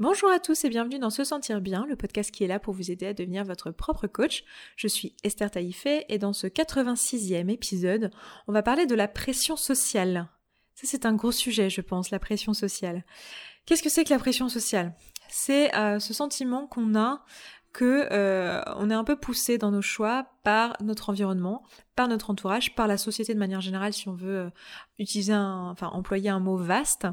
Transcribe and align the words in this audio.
Bonjour 0.00 0.30
à 0.30 0.38
tous 0.38 0.64
et 0.64 0.70
bienvenue 0.70 0.98
dans 0.98 1.10
Se 1.10 1.24
Sentir 1.24 1.60
Bien, 1.60 1.84
le 1.84 1.94
podcast 1.94 2.30
qui 2.30 2.42
est 2.42 2.46
là 2.46 2.58
pour 2.58 2.72
vous 2.72 2.90
aider 2.90 3.04
à 3.04 3.12
devenir 3.12 3.44
votre 3.44 3.70
propre 3.70 4.06
coach. 4.06 4.44
Je 4.74 4.88
suis 4.88 5.14
Esther 5.24 5.50
Taïfé 5.50 6.06
et 6.08 6.16
dans 6.16 6.32
ce 6.32 6.46
86e 6.46 7.50
épisode, 7.50 8.10
on 8.48 8.52
va 8.54 8.62
parler 8.62 8.86
de 8.86 8.94
la 8.94 9.08
pression 9.08 9.56
sociale. 9.56 10.30
Ça 10.74 10.86
c'est 10.86 11.04
un 11.04 11.12
gros 11.12 11.32
sujet 11.32 11.68
je 11.68 11.82
pense, 11.82 12.10
la 12.10 12.18
pression 12.18 12.54
sociale. 12.54 13.04
Qu'est-ce 13.66 13.82
que 13.82 13.90
c'est 13.90 14.04
que 14.04 14.14
la 14.14 14.18
pression 14.18 14.48
sociale? 14.48 14.94
C'est 15.28 15.76
euh, 15.76 15.98
ce 15.98 16.14
sentiment 16.14 16.66
qu'on 16.66 16.98
a 16.98 17.22
que 17.74 18.08
euh, 18.10 18.62
on 18.76 18.88
est 18.88 18.94
un 18.94 19.04
peu 19.04 19.16
poussé 19.16 19.58
dans 19.58 19.70
nos 19.70 19.82
choix 19.82 20.28
par 20.44 20.78
notre 20.80 21.10
environnement, 21.10 21.62
notre 22.08 22.30
entourage, 22.30 22.74
par 22.74 22.86
la 22.86 22.96
société 22.96 23.34
de 23.34 23.38
manière 23.38 23.60
générale, 23.60 23.92
si 23.92 24.08
on 24.08 24.14
veut 24.14 24.38
euh, 24.38 24.50
utiliser 24.98 25.34
enfin 25.34 25.88
employer 25.88 26.28
un 26.30 26.40
mot 26.40 26.56
vaste, 26.56 27.06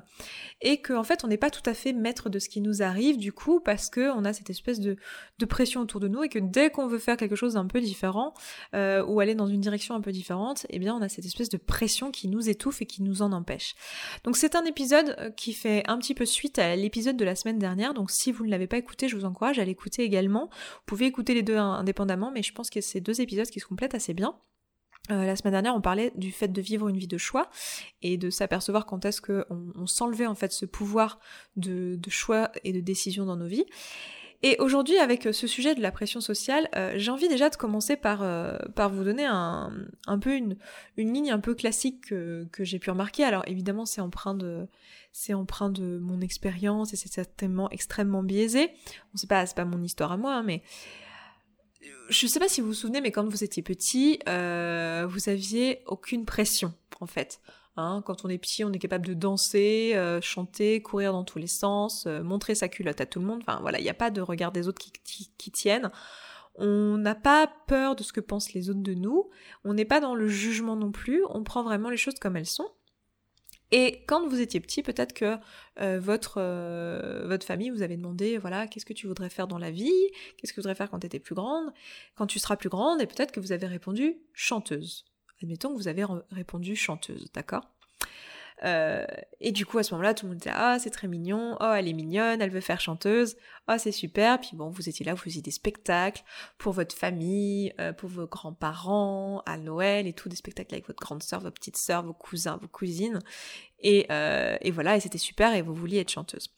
et 0.62 0.82
qu'en 0.82 1.00
en 1.00 1.04
fait 1.04 1.24
on 1.24 1.28
n'est 1.28 1.38
pas 1.38 1.50
tout 1.50 1.68
à 1.68 1.74
fait 1.74 1.94
maître 1.94 2.30
de 2.30 2.40
ce 2.40 2.50
qui 2.50 2.62
nous 2.62 2.82
arrive 2.82 3.18
du 3.18 3.32
coup 3.32 3.60
parce 3.60 3.90
que 3.90 4.12
on 4.12 4.26
a 4.26 4.34
cette 4.34 4.50
espèce 4.50 4.80
de, 4.80 4.98
de 5.40 5.46
pression 5.46 5.82
autour 5.82 6.00
de 6.00 6.08
nous 6.08 6.24
et 6.24 6.30
que 6.30 6.40
dès 6.40 6.70
qu'on 6.70 6.88
veut 6.88 7.00
faire 7.00 7.18
quelque 7.18 7.36
chose 7.36 7.54
d'un 7.54 7.68
peu 7.68 7.80
différent 7.82 8.34
euh, 8.74 9.04
ou 9.06 9.20
aller 9.20 9.36
dans 9.36 9.48
une 9.48 9.62
direction 9.62 9.96
un 9.96 10.02
peu 10.02 10.12
différente, 10.12 10.66
eh 10.70 10.80
bien 10.80 10.96
on 10.96 11.02
a 11.02 11.10
cette 11.10 11.26
espèce 11.26 11.50
de 11.50 11.58
pression 11.58 12.12
qui 12.12 12.28
nous 12.28 12.50
étouffe 12.50 12.82
et 12.82 12.86
qui 12.86 13.04
nous 13.04 13.22
en 13.22 13.32
empêche. 13.32 13.76
Donc 14.24 14.38
c'est 14.38 14.56
un 14.56 14.66
épisode 14.66 15.16
euh, 15.20 15.30
qui 15.32 15.54
fait 15.54 15.84
un 15.88 15.98
petit 15.98 16.14
peu 16.14 16.26
suite 16.26 16.60
à 16.60 16.76
l'épisode 16.76 17.18
de 17.18 17.26
la 17.26 17.36
semaine 17.36 17.60
dernière. 17.60 17.94
Donc 17.94 18.12
si 18.12 18.32
vous 18.32 18.46
ne 18.46 18.52
l'avez 18.52 18.68
pas 18.68 18.78
écouté, 18.78 19.08
je 19.08 19.16
vous 19.16 19.26
encourage 19.26 19.60
à 19.60 19.66
l'écouter 19.66 20.04
également. 20.04 20.50
Vous 20.50 20.86
pouvez 20.86 21.06
écouter 21.06 21.34
les 21.34 21.44
deux 21.44 21.58
indépendamment, 21.58 22.32
mais 22.32 22.44
je 22.44 22.54
pense 22.54 22.70
que 22.70 22.82
c'est 22.82 23.02
deux 23.02 23.22
épisodes 23.22 23.48
qui 23.48 23.60
se 23.60 23.66
complètent 23.66 23.96
assez 23.96 24.14
bien. 24.14 24.36
Euh, 25.10 25.26
la 25.26 25.36
semaine 25.36 25.54
dernière, 25.54 25.76
on 25.76 25.82
parlait 25.82 26.12
du 26.16 26.32
fait 26.32 26.50
de 26.50 26.62
vivre 26.62 26.90
une 26.90 26.98
vie 26.98 27.08
de 27.08 27.18
choix 27.18 27.50
et 28.02 28.18
de 28.18 28.30
s'apercevoir 28.30 28.86
quand 28.86 29.06
est-ce 29.06 29.22
qu'on 29.22 29.46
on, 29.76 29.88
s'enlevait 29.88 30.28
en 30.28 30.36
fait 30.36 30.52
ce 30.52 30.66
pouvoir 30.66 31.20
de, 31.56 31.98
choix 32.10 32.52
et 32.64 32.74
de 32.74 32.80
décision 32.80 33.26
dans 33.26 33.38
nos 33.38 33.48
vies. 33.48 33.66
Et 34.44 34.56
aujourd'hui, 34.60 35.00
avec 35.00 35.30
ce 35.32 35.48
sujet 35.48 35.74
de 35.74 35.82
la 35.82 35.92
pression 35.92 36.22
sociale, 36.22 36.70
euh, 36.76 36.94
j'ai 36.96 37.10
envie 37.10 37.28
déjà 37.28 37.50
de 37.50 37.56
commencer 37.56 37.96
par, 37.96 38.22
euh, 38.22 38.56
par 38.76 38.92
vous 38.92 39.04
donner 39.04 39.26
un, 39.26 39.72
un 40.06 40.20
peu 40.20 40.36
une, 40.36 40.58
une, 40.96 41.12
ligne 41.12 41.32
un 41.32 41.40
peu 41.40 41.56
classique 41.56 42.10
que, 42.10 42.48
que 42.52 42.64
j'ai 42.64 42.78
pu 42.78 42.92
remarquer. 42.92 43.24
Alors 43.24 43.44
évidemment, 43.48 43.88
c'est 43.88 44.02
empreint 44.02 44.36
de 44.36 44.68
c'est 45.12 45.34
empreint 45.34 45.72
de 45.72 45.98
mon 45.98 46.22
expérience 46.22 46.94
et 46.94 46.96
c'est 46.96 47.12
certainement 47.12 47.68
extrêmement 47.72 48.22
biaisé. 48.22 48.68
Bon, 48.68 49.16
c'est 49.16 49.28
pas, 49.28 49.44
pas 49.48 49.66
mon 49.66 49.84
histoire 49.84 50.12
à 50.12 50.18
moi, 50.18 50.36
hein, 50.36 50.44
mais 50.44 50.62
je 52.10 52.28
sais 52.28 52.40
pas 52.40 52.48
si 52.48 52.62
vous 52.62 52.68
vous 52.68 52.74
souvenez, 52.74 53.02
mais 53.02 53.12
quand 53.12 53.28
vous 53.28 53.44
étiez 53.44 53.64
petit, 53.64 54.20
euh, 54.28 55.06
vous 55.10 55.30
aviez 55.30 55.82
aucune 55.86 56.26
pression, 56.26 56.74
en 57.00 57.08
fait. 57.08 57.40
Hein, 57.76 58.02
quand 58.06 58.26
on 58.26 58.30
est 58.30 58.40
petit, 58.40 58.64
on 58.64 58.72
est 58.72 58.80
capable 58.80 59.06
de 59.06 59.14
danser, 59.14 59.92
euh, 59.96 60.20
chanter, 60.20 60.82
courir 60.82 61.14
dans 61.14 61.24
tous 61.24 61.38
les 61.38 61.48
sens, 61.48 62.06
euh, 62.08 62.24
montrer 62.24 62.56
sa 62.56 62.70
culotte 62.70 63.02
à 63.02 63.06
tout 63.06 63.20
le 63.20 63.26
monde. 63.26 63.44
Enfin 63.48 63.60
voilà, 63.62 63.80
il 63.80 63.84
n'y 63.84 63.90
a 63.90 63.94
pas 63.94 64.10
de 64.10 64.20
regard 64.20 64.52
des 64.52 64.68
autres 64.68 64.82
qui, 64.82 65.30
qui 65.38 65.52
tiennent. 65.52 65.92
On 66.56 66.98
n'a 66.98 67.14
pas 67.14 67.52
peur 67.68 67.96
de 67.96 68.02
ce 68.02 68.12
que 68.12 68.20
pensent 68.20 68.54
les 68.54 68.72
autres 68.72 68.82
de 68.82 68.96
nous. 68.96 69.30
On 69.64 69.76
n'est 69.76 69.86
pas 69.86 70.00
dans 70.00 70.16
le 70.16 70.28
jugement 70.28 70.76
non 70.76 70.92
plus. 70.92 71.24
On 71.30 71.44
prend 71.44 71.62
vraiment 71.62 71.92
les 71.92 71.98
choses 71.98 72.18
comme 72.20 72.36
elles 72.36 72.48
sont. 72.48 72.68
Et 73.72 74.04
quand 74.08 74.28
vous 74.28 74.40
étiez 74.40 74.60
petit, 74.60 74.82
peut-être 74.82 75.14
que 75.14 75.38
euh, 75.80 76.00
votre, 76.00 76.36
euh, 76.38 77.28
votre 77.28 77.46
famille 77.46 77.70
vous 77.70 77.82
avait 77.82 77.98
demandé, 77.98 78.38
voilà, 78.38 78.68
qu'est-ce 78.68 78.86
que 78.86 78.94
tu 78.94 79.08
voudrais 79.08 79.30
faire 79.30 79.48
dans 79.48 79.58
la 79.58 79.72
vie? 79.72 79.92
Qu'est-ce 80.38 80.54
que 80.54 80.56
tu 80.56 80.62
voudrais 80.62 80.76
faire 80.76 80.90
quand 80.90 81.00
tu 81.00 81.08
étais 81.08 81.20
plus 81.20 81.36
grande? 81.36 81.72
Quand 82.16 82.28
tu 82.28 82.40
seras 82.40 82.56
plus 82.56 82.70
grande, 82.70 83.02
et 83.02 83.08
peut-être 83.08 83.32
que 83.32 83.40
vous 83.40 83.52
avez 83.52 83.68
répondu 83.68 84.18
chanteuse. 84.34 85.06
Admettons 85.42 85.70
que 85.74 85.78
vous 85.78 85.88
avez 85.88 86.06
répondu 86.32 86.76
chanteuse, 86.76 87.30
d'accord? 87.34 87.77
Euh, 88.64 89.06
et 89.40 89.52
du 89.52 89.66
coup, 89.66 89.78
à 89.78 89.84
ce 89.84 89.94
moment-là, 89.94 90.14
tout 90.14 90.26
le 90.26 90.32
monde 90.32 90.40
disait 90.40 90.54
Ah, 90.54 90.78
c'est 90.80 90.90
très 90.90 91.08
mignon, 91.08 91.58
oh, 91.60 91.74
elle 91.76 91.88
est 91.88 91.94
mignonne, 91.94 92.42
elle 92.42 92.50
veut 92.50 92.62
faire 92.62 92.82
chanteuse, 92.82 93.36
oh, 93.70 93.76
c'est 93.78 93.92
super. 93.92 94.40
Puis 94.40 94.52
bon, 94.54 94.70
vous 94.70 94.90
étiez 94.90 95.06
là, 95.06 95.14
vous 95.14 95.22
faisiez 95.22 95.42
des 95.42 95.52
spectacles 95.52 96.24
pour 96.58 96.74
votre 96.74 96.96
famille, 96.96 97.74
euh, 97.80 97.94
pour 97.94 98.10
vos 98.10 98.26
grands-parents, 98.26 99.44
à 99.46 99.58
Noël 99.58 100.08
et 100.08 100.14
tout, 100.14 100.30
des 100.30 100.36
spectacles 100.36 100.74
avec 100.74 100.88
votre 100.88 101.00
grande 101.00 101.24
sœur, 101.24 101.42
vos 101.42 101.52
petites 101.52 101.78
sœurs, 101.78 102.04
vos 102.04 102.14
cousins, 102.14 102.58
vos 102.62 102.68
cousines. 102.68 103.20
Et, 103.80 104.08
euh, 104.10 104.58
et 104.62 104.72
voilà, 104.72 104.98
et 104.98 105.00
c'était 105.00 105.20
super 105.20 105.54
et 105.54 105.62
vous 105.62 105.76
vouliez 105.76 106.00
être 106.00 106.12
chanteuse. 106.12 106.50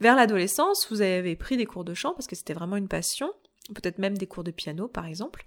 Vers 0.00 0.16
l'adolescence, 0.16 0.88
vous 0.90 1.02
avez 1.02 1.36
pris 1.36 1.56
des 1.56 1.66
cours 1.66 1.84
de 1.84 1.94
chant 1.94 2.12
parce 2.14 2.26
que 2.26 2.36
c'était 2.36 2.54
vraiment 2.54 2.76
une 2.76 2.88
passion 2.88 3.32
peut-être 3.74 3.98
même 3.98 4.18
des 4.18 4.26
cours 4.26 4.44
de 4.44 4.50
piano 4.50 4.88
par 4.88 5.06
exemple. 5.06 5.46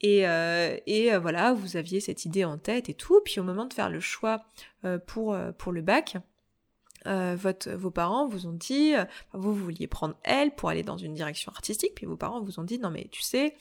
Et, 0.00 0.26
euh, 0.26 0.76
euh, 0.88 1.18
voilà, 1.20 1.52
vous 1.52 1.76
aviez 1.76 2.00
cette 2.00 2.24
idée 2.24 2.44
en 2.44 2.58
tête 2.58 2.88
et 2.88 2.94
tout. 2.94 3.20
Puis 3.24 3.40
au 3.40 3.44
moment 3.44 3.66
de 3.66 3.72
faire 3.72 3.90
le 3.90 4.00
choix 4.00 4.44
euh, 4.84 4.98
pour, 4.98 5.36
pour 5.58 5.72
le 5.72 5.82
bac, 5.82 6.16
vos 7.04 7.90
parents 7.90 8.28
vous 8.28 8.46
ont 8.46 8.52
dit, 8.52 8.94
vous, 9.32 9.54
vouliez 9.54 9.88
prendre 9.88 10.16
elle 10.22 10.54
pour 10.54 10.68
aller 10.68 10.84
dans 10.84 10.96
une 10.96 11.14
direction 11.14 11.50
artistique, 11.50 11.94
puis 11.96 12.06
vos 12.06 12.16
parents 12.16 12.40
vous 12.40 12.60
ont 12.60 12.64
dit, 12.64 12.78
non 12.78 12.90
mais 12.90 13.08
tu 13.10 13.22
sais, 13.22 13.56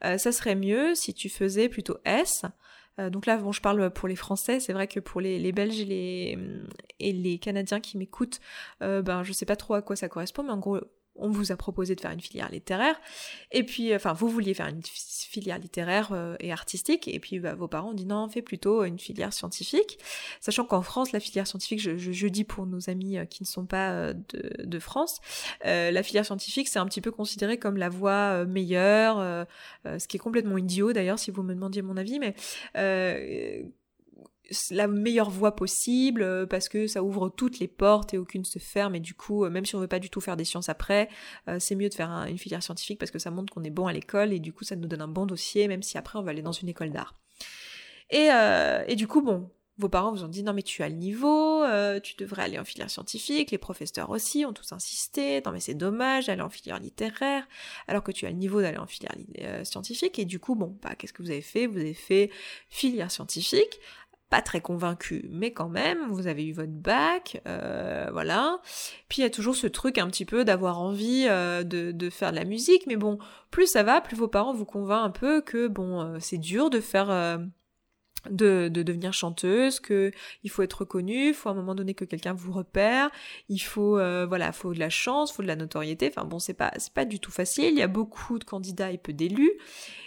ça 0.00 0.30
serait 0.30 0.54
mieux 0.54 0.94
si 0.94 1.12
tu 1.12 1.28
faisais 1.28 1.68
plutôt 1.68 1.98
S. 2.04 2.44
donc 2.98 3.26
là, 3.26 3.40
je 3.50 3.60
parle 3.60 3.90
pour 3.90 4.06
les 4.06 4.14
Français, 4.14 4.60
c'est 4.60 4.72
vrai 4.72 4.86
que 4.86 5.00
pour 5.00 5.20
les, 5.20 5.50
Belges 5.50 5.80
et 5.80 5.84
les, 5.84 6.38
et 7.00 7.12
les 7.12 7.38
Canadiens 7.40 7.80
qui 7.80 7.98
m'écoutent, 7.98 8.38
ben 8.80 9.24
je 9.24 9.32
sais 9.32 9.46
pas 9.46 9.56
trop 9.56 9.74
à 9.74 9.82
quoi 9.82 9.96
ça 9.96 10.08
correspond, 10.08 10.44
mais 10.44 10.52
en 10.52 10.58
gros, 10.58 10.78
on 11.16 11.30
vous 11.30 11.52
a 11.52 11.56
proposé 11.56 11.94
de 11.94 12.00
faire 12.00 12.10
une 12.10 12.20
filière 12.20 12.50
littéraire, 12.50 13.00
et 13.50 13.62
puis, 13.64 13.94
enfin, 13.94 14.12
vous 14.12 14.28
vouliez 14.28 14.54
faire 14.54 14.68
une 14.68 14.82
filière 14.84 15.58
littéraire 15.58 16.10
euh, 16.12 16.36
et 16.40 16.52
artistique, 16.52 17.08
et 17.08 17.18
puis 17.20 17.38
bah, 17.38 17.54
vos 17.54 17.68
parents 17.68 17.90
ont 17.90 17.94
dit 17.94 18.06
non, 18.06 18.28
fais 18.28 18.42
plutôt 18.42 18.84
une 18.84 18.98
filière 18.98 19.32
scientifique, 19.32 19.98
sachant 20.40 20.64
qu'en 20.64 20.82
France, 20.82 21.12
la 21.12 21.20
filière 21.20 21.46
scientifique, 21.46 21.80
je, 21.80 22.28
dis 22.28 22.44
pour 22.44 22.66
nos 22.66 22.88
amis 22.90 23.18
euh, 23.18 23.24
qui 23.24 23.42
ne 23.42 23.46
sont 23.46 23.66
pas 23.66 23.90
euh, 23.92 24.14
de, 24.58 24.78
France, 24.78 25.20
la 25.64 26.02
filière 26.02 26.26
scientifique, 26.26 26.68
c'est 26.68 26.78
un 26.78 26.86
petit 26.86 27.00
peu 27.00 27.10
considéré 27.10 27.58
comme 27.58 27.76
la 27.76 27.88
voie 27.88 28.44
meilleure, 28.44 29.46
ce 29.84 30.06
qui 30.06 30.16
est 30.16 30.20
complètement 30.20 30.58
idiot 30.58 30.92
d'ailleurs, 30.92 31.18
si 31.18 31.30
vous 31.30 31.42
me 31.42 31.54
demandiez 31.54 31.80
mon 31.80 31.96
avis, 31.96 32.18
mais 32.18 32.34
la 34.70 34.88
meilleure 34.88 35.30
voie 35.30 35.56
possible 35.56 36.22
euh, 36.22 36.46
parce 36.46 36.68
que 36.68 36.86
ça 36.86 37.02
ouvre 37.02 37.28
toutes 37.28 37.58
les 37.58 37.68
portes 37.68 38.14
et 38.14 38.18
aucune 38.18 38.44
se 38.44 38.58
ferme. 38.58 38.94
Et 38.94 39.00
du 39.00 39.14
coup 39.14 39.44
euh, 39.44 39.50
même 39.50 39.64
si 39.64 39.74
on 39.74 39.80
veut 39.80 39.88
pas 39.88 39.98
du 39.98 40.10
tout 40.10 40.20
faire 40.20 40.36
des 40.36 40.44
sciences 40.44 40.68
après 40.68 41.08
euh, 41.48 41.58
c'est 41.58 41.74
mieux 41.74 41.88
de 41.88 41.94
faire 41.94 42.10
une 42.10 42.38
filière 42.38 42.62
scientifique 42.62 42.98
parce 42.98 43.10
que 43.10 43.18
ça 43.18 43.30
montre 43.30 43.52
qu'on 43.52 43.64
est 43.64 43.70
bon 43.70 43.86
à 43.86 43.92
l'école 43.92 44.32
et 44.32 44.40
du 44.40 44.52
coup 44.52 44.64
ça 44.64 44.76
nous 44.76 44.88
donne 44.88 45.02
un 45.02 45.08
bon 45.08 45.26
dossier 45.26 45.68
même 45.68 45.82
si 45.82 45.98
après 45.98 46.18
on 46.18 46.22
va 46.22 46.30
aller 46.30 46.42
dans 46.42 46.52
une 46.52 46.68
école 46.68 46.90
d'art. 46.90 47.14
Et, 48.10 48.96
du 48.96 49.08
coup 49.08 49.22
bon 49.22 49.50
vos 49.76 49.88
parents 49.88 50.12
vous 50.12 50.22
ont 50.22 50.28
dit 50.28 50.44
non 50.44 50.52
mais 50.52 50.62
tu 50.62 50.84
as 50.84 50.88
le 50.88 50.94
niveau, 50.94 51.64
tu 52.00 52.14
devrais 52.16 52.42
aller 52.42 52.60
en 52.60 52.64
filière 52.64 52.88
scientifique, 52.88 53.50
les 53.50 53.58
professeurs 53.58 54.10
aussi 54.10 54.44
ont 54.44 54.52
tous 54.52 54.72
insisté, 54.72 55.42
non 55.44 55.50
mais 55.50 55.58
c'est 55.58 55.74
dommage 55.74 56.26
d'aller 56.26 56.42
en 56.42 56.48
filière 56.48 56.78
littéraire, 56.78 57.48
alors 57.88 58.04
que 58.04 58.12
tu 58.12 58.24
as 58.24 58.30
le 58.30 58.36
niveau 58.36 58.60
d'aller 58.60 58.78
en 58.78 58.86
filière 58.86 59.16
scientifique, 59.64 60.20
et 60.20 60.26
du 60.26 60.38
coup 60.38 60.54
bon 60.54 60.78
bah 60.80 60.94
qu'est-ce 60.94 61.12
que 61.12 61.24
vous 61.24 61.30
avez 61.30 61.42
fait? 61.42 61.66
Vous 61.66 61.78
avez 61.78 61.94
fait 61.94 62.30
filière 62.68 63.10
scientifique, 63.10 63.80
pas 64.34 64.42
très 64.42 64.60
convaincu, 64.60 65.28
mais 65.30 65.52
quand 65.52 65.68
même, 65.68 66.10
vous 66.10 66.26
avez 66.26 66.44
eu 66.44 66.52
votre 66.52 66.72
bac, 66.72 67.40
euh, 67.46 68.08
voilà. 68.10 68.60
Puis 69.08 69.20
il 69.20 69.22
y 69.22 69.26
a 69.26 69.30
toujours 69.30 69.54
ce 69.54 69.68
truc 69.68 69.96
un 69.96 70.08
petit 70.08 70.24
peu 70.24 70.44
d'avoir 70.44 70.80
envie 70.80 71.26
euh, 71.28 71.62
de, 71.62 72.10
faire 72.10 72.32
de 72.32 72.36
la 72.36 72.44
musique, 72.44 72.88
mais 72.88 72.96
bon, 72.96 73.18
plus 73.52 73.68
ça 73.68 73.84
va, 73.84 74.00
plus 74.00 74.16
vos 74.16 74.26
parents 74.26 74.52
vous 74.52 74.64
convainquent 74.64 75.06
un 75.06 75.10
peu 75.10 75.40
que 75.40 75.68
bon, 75.68 76.00
euh, 76.00 76.16
c'est 76.18 76.38
dur 76.38 76.68
de 76.68 76.80
faire 76.80 77.12
de, 78.30 78.68
de, 78.68 78.82
devenir 78.82 79.12
chanteuse, 79.12 79.80
que 79.80 80.10
il 80.42 80.50
faut 80.50 80.62
être 80.62 80.80
reconnue, 80.80 81.28
il 81.28 81.34
faut 81.34 81.48
à 81.48 81.52
un 81.52 81.54
moment 81.54 81.74
donné 81.74 81.94
que 81.94 82.04
quelqu'un 82.04 82.32
vous 82.32 82.52
repère, 82.52 83.10
il 83.48 83.58
faut 83.58 83.98
euh, 83.98 84.26
voilà, 84.26 84.52
faut 84.52 84.74
de 84.74 84.78
la 84.78 84.90
chance, 84.90 85.32
faut 85.32 85.42
de 85.42 85.48
la 85.48 85.56
notoriété. 85.56 86.08
Enfin 86.08 86.24
bon, 86.26 86.38
c'est 86.38 86.54
pas 86.54 86.72
c'est 86.76 86.92
pas 86.92 87.04
du 87.04 87.20
tout 87.20 87.30
facile. 87.30 87.72
Il 87.72 87.78
y 87.78 87.82
a 87.82 87.88
beaucoup 87.88 88.38
de 88.38 88.44
candidats 88.44 88.90
et 88.90 88.98
peu 88.98 89.12
d'élus. 89.12 89.52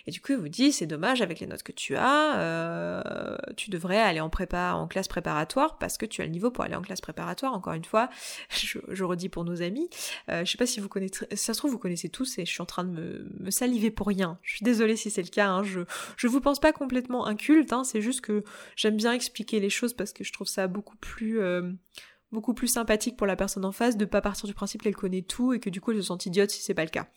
Et 0.08 0.12
du 0.12 0.22
coup, 0.22 0.32
il 0.32 0.38
vous 0.38 0.48
dit 0.48 0.72
c'est 0.72 0.88
dommage 0.88 1.22
avec 1.22 1.42
les 1.42 1.48
notes 1.48 1.64
que 1.64 1.74
tu 1.74 1.96
as, 1.98 2.40
euh, 2.40 3.36
tu 3.58 3.70
devrais 3.70 3.98
aller 4.02 4.22
en 4.22 4.30
prépa, 4.30 4.72
en 4.74 4.88
classe 4.88 5.10
préparatoire 5.10 5.78
parce 5.78 5.98
que 5.98 6.06
tu 6.06 6.22
as 6.22 6.26
le 6.26 6.32
niveau 6.32 6.50
pour 6.50 6.64
aller 6.64 6.76
en 6.76 6.82
classe 6.82 7.02
préparatoire. 7.02 7.54
Encore 7.54 7.74
une 7.74 7.84
fois, 7.84 8.10
je, 8.50 9.04
redis 9.04 9.28
pour 9.28 9.44
nos 9.44 9.62
amis. 9.62 9.90
Euh, 10.30 10.46
je 10.46 10.52
sais 10.52 10.58
pas 10.58 10.66
si 10.66 10.80
vous 10.80 10.88
connaissez, 10.88 11.28
ça 11.36 11.54
se 11.54 11.60
trouve 11.60 11.72
vous 11.72 11.78
connaissez 11.78 12.08
tous 12.08 12.40
et 12.40 12.46
je 12.46 12.52
suis 12.52 12.62
en 12.62 12.66
train 12.66 12.86
de 12.86 13.28
me, 13.40 13.52
saliver 13.52 13.92
pour 13.92 14.08
rien. 14.08 14.40
Je 14.44 14.56
suis 14.56 14.64
désolée 14.64 14.96
si 14.96 15.10
c'est 15.10 15.22
le 15.22 15.30
cas. 15.30 15.50
Hein. 15.50 15.64
Je 15.64 15.82
je 16.16 16.28
vous 16.28 16.40
pense 16.40 16.60
pas 16.60 16.72
complètement 16.72 17.28
inculte. 17.28 17.74
Hein. 17.74 17.84
C'est 17.84 18.02
juste 18.02 18.22
que 18.22 18.44
j'aime 18.78 18.96
bien 18.96 19.12
expliquer 19.12 19.60
les 19.60 19.70
choses 19.70 19.94
parce 19.94 20.14
que 20.14 20.24
je 20.24 20.32
trouve 20.32 20.48
ça 20.48 20.68
beaucoup 20.68 20.96
plus 20.98 21.42
euh, 21.42 21.72
beaucoup 22.32 22.54
plus 22.54 22.68
sympathique 22.68 23.16
pour 23.16 23.26
la 23.26 23.36
personne 23.36 23.64
en 23.64 23.72
face 23.72 23.96
de 23.96 24.04
pas 24.04 24.22
partir 24.22 24.48
du 24.48 24.54
principe 24.54 24.82
qu'elle 24.82 24.96
connaît 24.96 25.22
tout 25.22 25.54
et 25.54 25.60
que 25.60 25.70
du 25.70 25.80
coup 25.80 25.92
elle 25.92 26.04
se 26.04 26.14
sent 26.14 26.28
idiote 26.28 26.50
si 26.50 26.62
c'est 26.62 26.74
pas 26.74 26.84
le 26.84 26.90
cas. 26.90 27.08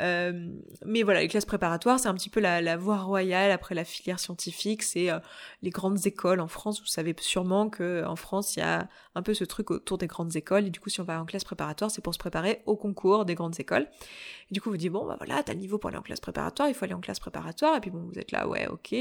Euh, 0.00 0.48
mais 0.86 1.02
voilà, 1.02 1.20
les 1.20 1.28
classes 1.28 1.44
préparatoires, 1.44 2.00
c'est 2.00 2.08
un 2.08 2.14
petit 2.14 2.30
peu 2.30 2.40
la, 2.40 2.76
voie 2.76 2.96
royale 2.96 3.50
après 3.50 3.74
la 3.74 3.84
filière 3.84 4.18
scientifique, 4.18 4.82
c'est 4.82 5.10
euh, 5.10 5.18
les 5.62 5.70
grandes 5.70 6.06
écoles 6.06 6.40
en 6.40 6.48
France. 6.48 6.80
Vous 6.80 6.86
savez 6.86 7.14
sûrement 7.20 7.68
que 7.68 8.04
en 8.06 8.16
France 8.16 8.56
il 8.56 8.60
y 8.60 8.62
a 8.62 8.88
un 9.14 9.22
peu 9.22 9.34
ce 9.34 9.44
truc 9.44 9.70
autour 9.70 9.98
des 9.98 10.06
grandes 10.06 10.34
écoles 10.34 10.66
et 10.66 10.70
du 10.70 10.80
coup 10.80 10.88
si 10.88 11.00
on 11.00 11.04
va 11.04 11.20
en 11.20 11.26
classe 11.26 11.44
préparatoire, 11.44 11.90
c'est 11.90 12.02
pour 12.02 12.14
se 12.14 12.18
préparer 12.18 12.62
au 12.66 12.76
concours 12.76 13.26
des 13.26 13.34
grandes 13.34 13.60
écoles. 13.60 13.86
Du 14.50 14.60
coup 14.60 14.70
vous 14.70 14.76
dites 14.76 14.92
bon 14.92 15.06
bah 15.06 15.16
voilà, 15.18 15.42
t'as 15.42 15.52
le 15.52 15.58
niveau 15.58 15.78
pour 15.78 15.88
aller 15.88 15.98
en 15.98 16.02
classe 16.02 16.20
préparatoire, 16.20 16.68
il 16.68 16.74
faut 16.74 16.84
aller 16.84 16.94
en 16.94 17.00
classe 17.00 17.20
préparatoire 17.20 17.76
et 17.76 17.80
puis 17.80 17.90
bon 17.90 18.08
vous 18.10 18.18
êtes 18.18 18.32
là 18.32 18.48
ouais 18.48 18.66
ok 18.66 18.94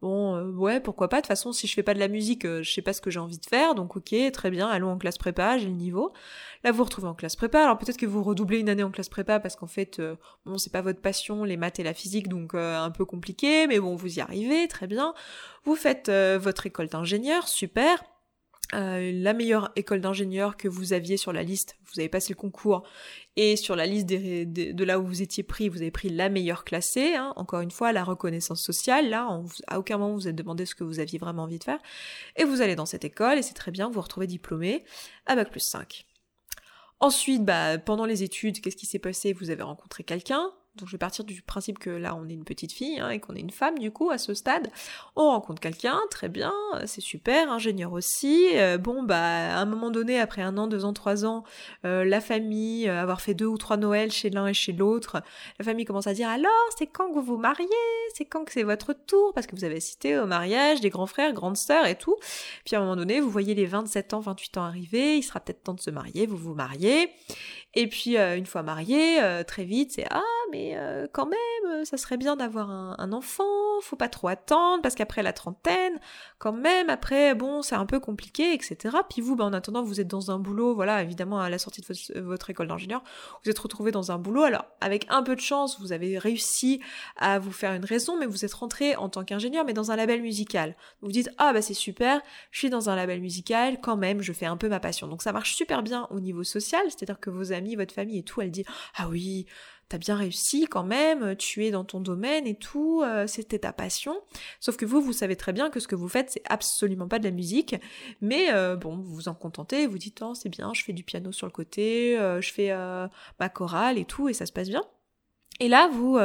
Bon, 0.00 0.34
euh, 0.36 0.50
ouais, 0.52 0.80
pourquoi 0.80 1.08
pas. 1.08 1.16
De 1.16 1.22
toute 1.22 1.28
façon, 1.28 1.52
si 1.52 1.66
je 1.66 1.74
fais 1.74 1.82
pas 1.82 1.92
de 1.92 1.98
la 1.98 2.08
musique, 2.08 2.46
euh, 2.46 2.62
je 2.62 2.72
sais 2.72 2.80
pas 2.80 2.94
ce 2.94 3.02
que 3.02 3.10
j'ai 3.10 3.20
envie 3.20 3.38
de 3.38 3.44
faire. 3.44 3.74
Donc, 3.74 3.96
ok, 3.96 4.14
très 4.32 4.50
bien, 4.50 4.68
allons 4.68 4.90
en 4.90 4.98
classe 4.98 5.18
prépa, 5.18 5.58
j'ai 5.58 5.66
le 5.66 5.74
niveau. 5.74 6.12
Là, 6.64 6.70
vous 6.72 6.78
vous 6.78 6.84
retrouvez 6.84 7.08
en 7.08 7.14
classe 7.14 7.36
prépa. 7.36 7.62
Alors, 7.62 7.76
peut-être 7.76 7.98
que 7.98 8.06
vous 8.06 8.22
redoublez 8.22 8.60
une 8.60 8.70
année 8.70 8.82
en 8.82 8.90
classe 8.90 9.10
prépa 9.10 9.40
parce 9.40 9.56
qu'en 9.56 9.66
fait, 9.66 9.98
euh, 9.98 10.16
bon, 10.46 10.56
c'est 10.56 10.72
pas 10.72 10.80
votre 10.80 11.00
passion, 11.00 11.44
les 11.44 11.58
maths 11.58 11.80
et 11.80 11.82
la 11.82 11.94
physique, 11.94 12.28
donc 12.28 12.54
un 12.54 12.90
peu 12.90 13.04
compliqué. 13.04 13.66
Mais 13.66 13.78
bon, 13.78 13.94
vous 13.94 14.18
y 14.18 14.20
arrivez, 14.20 14.68
très 14.68 14.86
bien. 14.86 15.14
Vous 15.64 15.76
faites 15.76 16.10
votre 16.10 16.66
école 16.66 16.88
d'ingénieur, 16.88 17.48
super. 17.48 18.02
Euh, 18.72 19.10
la 19.12 19.32
meilleure 19.32 19.72
école 19.74 20.00
d'ingénieur 20.00 20.56
que 20.56 20.68
vous 20.68 20.92
aviez 20.92 21.16
sur 21.16 21.32
la 21.32 21.42
liste, 21.42 21.76
vous 21.86 21.98
avez 21.98 22.08
passé 22.08 22.32
le 22.32 22.36
concours, 22.36 22.84
et 23.36 23.56
sur 23.56 23.74
la 23.74 23.84
liste 23.84 24.06
de 24.06 24.84
là 24.84 25.00
où 25.00 25.06
vous 25.06 25.22
étiez 25.22 25.42
pris, 25.42 25.68
vous 25.68 25.78
avez 25.78 25.90
pris 25.90 26.08
la 26.08 26.28
meilleure 26.28 26.64
classée, 26.64 27.14
hein. 27.16 27.32
encore 27.36 27.60
une 27.60 27.72
fois, 27.72 27.92
la 27.92 28.04
reconnaissance 28.04 28.62
sociale, 28.62 29.10
là, 29.10 29.42
à 29.66 29.78
aucun 29.78 29.98
moment 29.98 30.14
vous 30.14 30.28
êtes 30.28 30.36
demandé 30.36 30.66
ce 30.66 30.74
que 30.76 30.84
vous 30.84 31.00
aviez 31.00 31.18
vraiment 31.18 31.44
envie 31.44 31.58
de 31.58 31.64
faire, 31.64 31.80
et 32.36 32.44
vous 32.44 32.60
allez 32.60 32.76
dans 32.76 32.86
cette 32.86 33.04
école, 33.04 33.38
et 33.38 33.42
c'est 33.42 33.54
très 33.54 33.72
bien, 33.72 33.88
vous 33.88 33.94
vous 33.94 34.02
retrouvez 34.02 34.28
diplômé 34.28 34.84
à 35.26 35.34
Bac 35.34 35.50
plus 35.50 35.60
5. 35.60 36.06
Ensuite, 37.00 37.44
bah, 37.44 37.78
pendant 37.78 38.04
les 38.04 38.22
études, 38.22 38.60
qu'est-ce 38.60 38.76
qui 38.76 38.86
s'est 38.86 38.98
passé? 38.98 39.32
Vous 39.32 39.50
avez 39.50 39.62
rencontré 39.62 40.04
quelqu'un, 40.04 40.52
donc 40.76 40.86
je 40.86 40.92
vais 40.92 40.98
partir 40.98 41.24
du 41.24 41.42
principe 41.42 41.78
que 41.80 41.90
là 41.90 42.14
on 42.14 42.28
est 42.28 42.32
une 42.32 42.44
petite 42.44 42.72
fille 42.72 43.00
hein, 43.00 43.10
et 43.10 43.18
qu'on 43.18 43.34
est 43.34 43.40
une 43.40 43.50
femme 43.50 43.78
du 43.78 43.90
coup 43.90 44.10
à 44.10 44.18
ce 44.18 44.34
stade. 44.34 44.70
On 45.16 45.26
rencontre 45.26 45.60
quelqu'un, 45.60 45.98
très 46.10 46.28
bien, 46.28 46.52
euh, 46.74 46.84
c'est 46.86 47.00
super, 47.00 47.50
ingénieur 47.50 47.92
aussi. 47.92 48.48
Euh, 48.54 48.78
bon 48.78 49.02
bah 49.02 49.56
à 49.56 49.60
un 49.60 49.64
moment 49.64 49.90
donné, 49.90 50.20
après 50.20 50.42
un 50.42 50.56
an, 50.58 50.68
deux 50.68 50.84
ans, 50.84 50.92
trois 50.92 51.24
ans, 51.24 51.42
euh, 51.84 52.04
la 52.04 52.20
famille, 52.20 52.88
avoir 52.88 53.20
fait 53.20 53.34
deux 53.34 53.46
ou 53.46 53.58
trois 53.58 53.76
Noëls 53.76 54.12
chez 54.12 54.30
l'un 54.30 54.46
et 54.46 54.54
chez 54.54 54.72
l'autre, 54.72 55.22
la 55.58 55.64
famille 55.64 55.84
commence 55.84 56.06
à 56.06 56.14
dire 56.14 56.28
alors 56.28 56.50
c'est 56.78 56.86
quand 56.86 57.08
que 57.08 57.14
vous 57.14 57.22
vous 57.22 57.36
mariez, 57.36 57.66
c'est 58.14 58.24
quand 58.24 58.44
que 58.44 58.52
c'est 58.52 58.62
votre 58.62 58.92
tour, 58.92 59.32
parce 59.34 59.48
que 59.48 59.56
vous 59.56 59.64
avez 59.64 59.76
assisté 59.76 60.18
au 60.18 60.26
mariage 60.26 60.80
des 60.80 60.90
grands 60.90 61.06
frères, 61.06 61.32
grandes 61.32 61.56
sœurs 61.56 61.86
et 61.86 61.96
tout. 61.96 62.16
Puis 62.64 62.76
à 62.76 62.78
un 62.78 62.82
moment 62.82 62.96
donné, 62.96 63.20
vous 63.20 63.30
voyez 63.30 63.54
les 63.54 63.66
27 63.66 64.14
ans, 64.14 64.20
28 64.20 64.58
ans 64.58 64.64
arriver, 64.64 65.18
il 65.18 65.22
sera 65.22 65.40
peut-être 65.40 65.64
temps 65.64 65.74
de 65.74 65.80
se 65.80 65.90
marier, 65.90 66.26
vous 66.26 66.36
vous 66.36 66.54
mariez. 66.54 67.10
Et 67.74 67.88
puis 67.88 68.16
une 68.16 68.46
fois 68.46 68.62
marié, 68.62 69.20
très 69.46 69.64
vite 69.64 69.92
c'est 69.92 70.06
ah 70.10 70.22
mais 70.50 70.76
euh, 70.76 71.06
quand 71.12 71.26
même, 71.26 71.38
euh, 71.66 71.84
ça 71.84 71.96
serait 71.96 72.16
bien 72.16 72.36
d'avoir 72.36 72.70
un, 72.70 73.12
enfant, 73.12 73.44
faut 73.80 73.96
pas 73.96 74.08
trop 74.08 74.28
attendre, 74.28 74.82
parce 74.82 74.94
qu'après 74.94 75.22
la 75.22 75.32
trentaine, 75.32 75.98
quand 76.38 76.52
même, 76.52 76.90
après, 76.90 77.34
bon, 77.34 77.62
c'est 77.62 77.74
un 77.74 77.86
peu 77.86 78.00
compliqué, 78.00 78.52
etc. 78.52 78.96
Puis 79.08 79.20
vous, 79.20 79.36
ben, 79.36 79.46
en 79.46 79.52
attendant, 79.52 79.82
vous 79.82 80.00
êtes 80.00 80.06
dans 80.08 80.30
un 80.30 80.38
boulot, 80.38 80.74
voilà, 80.74 81.02
évidemment, 81.02 81.40
à 81.40 81.50
la 81.50 81.58
sortie 81.58 81.80
de 81.80 82.20
votre, 82.20 82.50
école 82.50 82.68
d'ingénieur, 82.68 83.02
vous 83.44 83.50
êtes 83.50 83.58
retrouvé 83.58 83.90
dans 83.90 84.12
un 84.12 84.18
boulot, 84.18 84.42
alors, 84.42 84.64
avec 84.80 85.06
un 85.08 85.22
peu 85.22 85.34
de 85.34 85.40
chance, 85.40 85.80
vous 85.80 85.92
avez 85.92 86.18
réussi 86.18 86.80
à 87.16 87.38
vous 87.38 87.52
faire 87.52 87.72
une 87.72 87.84
raison, 87.84 88.18
mais 88.18 88.26
vous 88.26 88.44
êtes 88.44 88.54
rentré 88.54 88.96
en 88.96 89.08
tant 89.08 89.24
qu'ingénieur, 89.24 89.64
mais 89.64 89.72
dans 89.72 89.90
un 89.90 89.96
label 89.96 90.22
musical. 90.22 90.76
Vous 91.02 91.12
dites, 91.12 91.30
ah 91.38 91.52
bah 91.52 91.62
c'est 91.62 91.74
super, 91.74 92.20
je 92.50 92.58
suis 92.58 92.70
dans 92.70 92.90
un 92.90 92.96
label 92.96 93.20
musical, 93.20 93.80
quand 93.80 93.96
même, 93.96 94.22
je 94.22 94.32
fais 94.32 94.46
un 94.46 94.56
peu 94.56 94.68
ma 94.68 94.80
passion. 94.80 95.06
Donc 95.08 95.22
ça 95.22 95.32
marche 95.32 95.54
super 95.54 95.82
bien 95.82 96.06
au 96.10 96.20
niveau 96.20 96.44
social, 96.44 96.82
c'est-à-dire 96.88 97.20
que 97.20 97.30
vos 97.30 97.52
amis, 97.52 97.76
votre 97.76 97.94
famille 97.94 98.18
et 98.18 98.22
tout, 98.22 98.40
elle 98.40 98.50
dit, 98.50 98.64
ah 98.96 99.08
oui, 99.08 99.46
t'as 99.90 99.98
bien 99.98 100.14
réussi 100.14 100.66
quand 100.66 100.84
même, 100.84 101.34
tu 101.36 101.66
es 101.66 101.72
dans 101.72 101.84
ton 101.84 102.00
domaine 102.00 102.46
et 102.46 102.54
tout, 102.54 103.02
euh, 103.02 103.26
c'était 103.26 103.58
ta 103.58 103.72
passion. 103.72 104.16
Sauf 104.60 104.76
que 104.76 104.86
vous, 104.86 105.00
vous 105.00 105.12
savez 105.12 105.34
très 105.34 105.52
bien 105.52 105.68
que 105.68 105.80
ce 105.80 105.88
que 105.88 105.96
vous 105.96 106.08
faites, 106.08 106.30
c'est 106.30 106.42
absolument 106.48 107.08
pas 107.08 107.18
de 107.18 107.24
la 107.24 107.32
musique, 107.32 107.74
mais 108.20 108.52
euh, 108.52 108.76
bon, 108.76 108.96
vous 108.96 109.14
vous 109.16 109.28
en 109.28 109.34
contentez, 109.34 109.88
vous 109.88 109.98
dites, 109.98 110.22
oh, 110.22 110.34
c'est 110.34 110.48
bien, 110.48 110.72
je 110.74 110.84
fais 110.84 110.92
du 110.92 111.02
piano 111.02 111.32
sur 111.32 111.46
le 111.46 111.52
côté, 111.52 112.16
euh, 112.18 112.40
je 112.40 112.52
fais 112.52 112.70
ma 112.70 113.48
chorale 113.48 113.98
et 113.98 114.04
tout, 114.04 114.28
et 114.28 114.32
ça 114.32 114.46
se 114.46 114.52
passe 114.52 114.68
bien. 114.68 114.84
Et 115.58 115.68
là, 115.68 115.88
vous, 115.92 116.18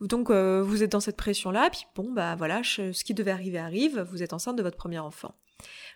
donc, 0.00 0.30
vous 0.30 0.82
êtes 0.82 0.92
dans 0.92 1.00
cette 1.00 1.16
pression-là, 1.16 1.70
puis 1.70 1.86
bon, 1.96 2.12
bah 2.12 2.36
voilà, 2.36 2.62
ce 2.62 3.02
qui 3.02 3.14
devait 3.14 3.30
arriver 3.30 3.58
arrive, 3.58 4.06
vous 4.10 4.22
êtes 4.22 4.34
enceinte 4.34 4.56
de 4.56 4.62
votre 4.62 4.76
premier 4.76 4.98
enfant. 4.98 5.34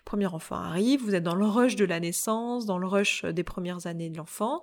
Premier 0.05 0.27
enfant 0.27 0.55
arrive, 0.55 1.01
vous 1.01 1.15
êtes 1.15 1.23
dans 1.23 1.35
le 1.35 1.45
rush 1.45 1.75
de 1.75 1.85
la 1.85 1.99
naissance, 1.99 2.65
dans 2.65 2.77
le 2.77 2.87
rush 2.87 3.23
des 3.23 3.43
premières 3.43 3.87
années 3.87 4.09
de 4.09 4.17
l'enfant. 4.17 4.61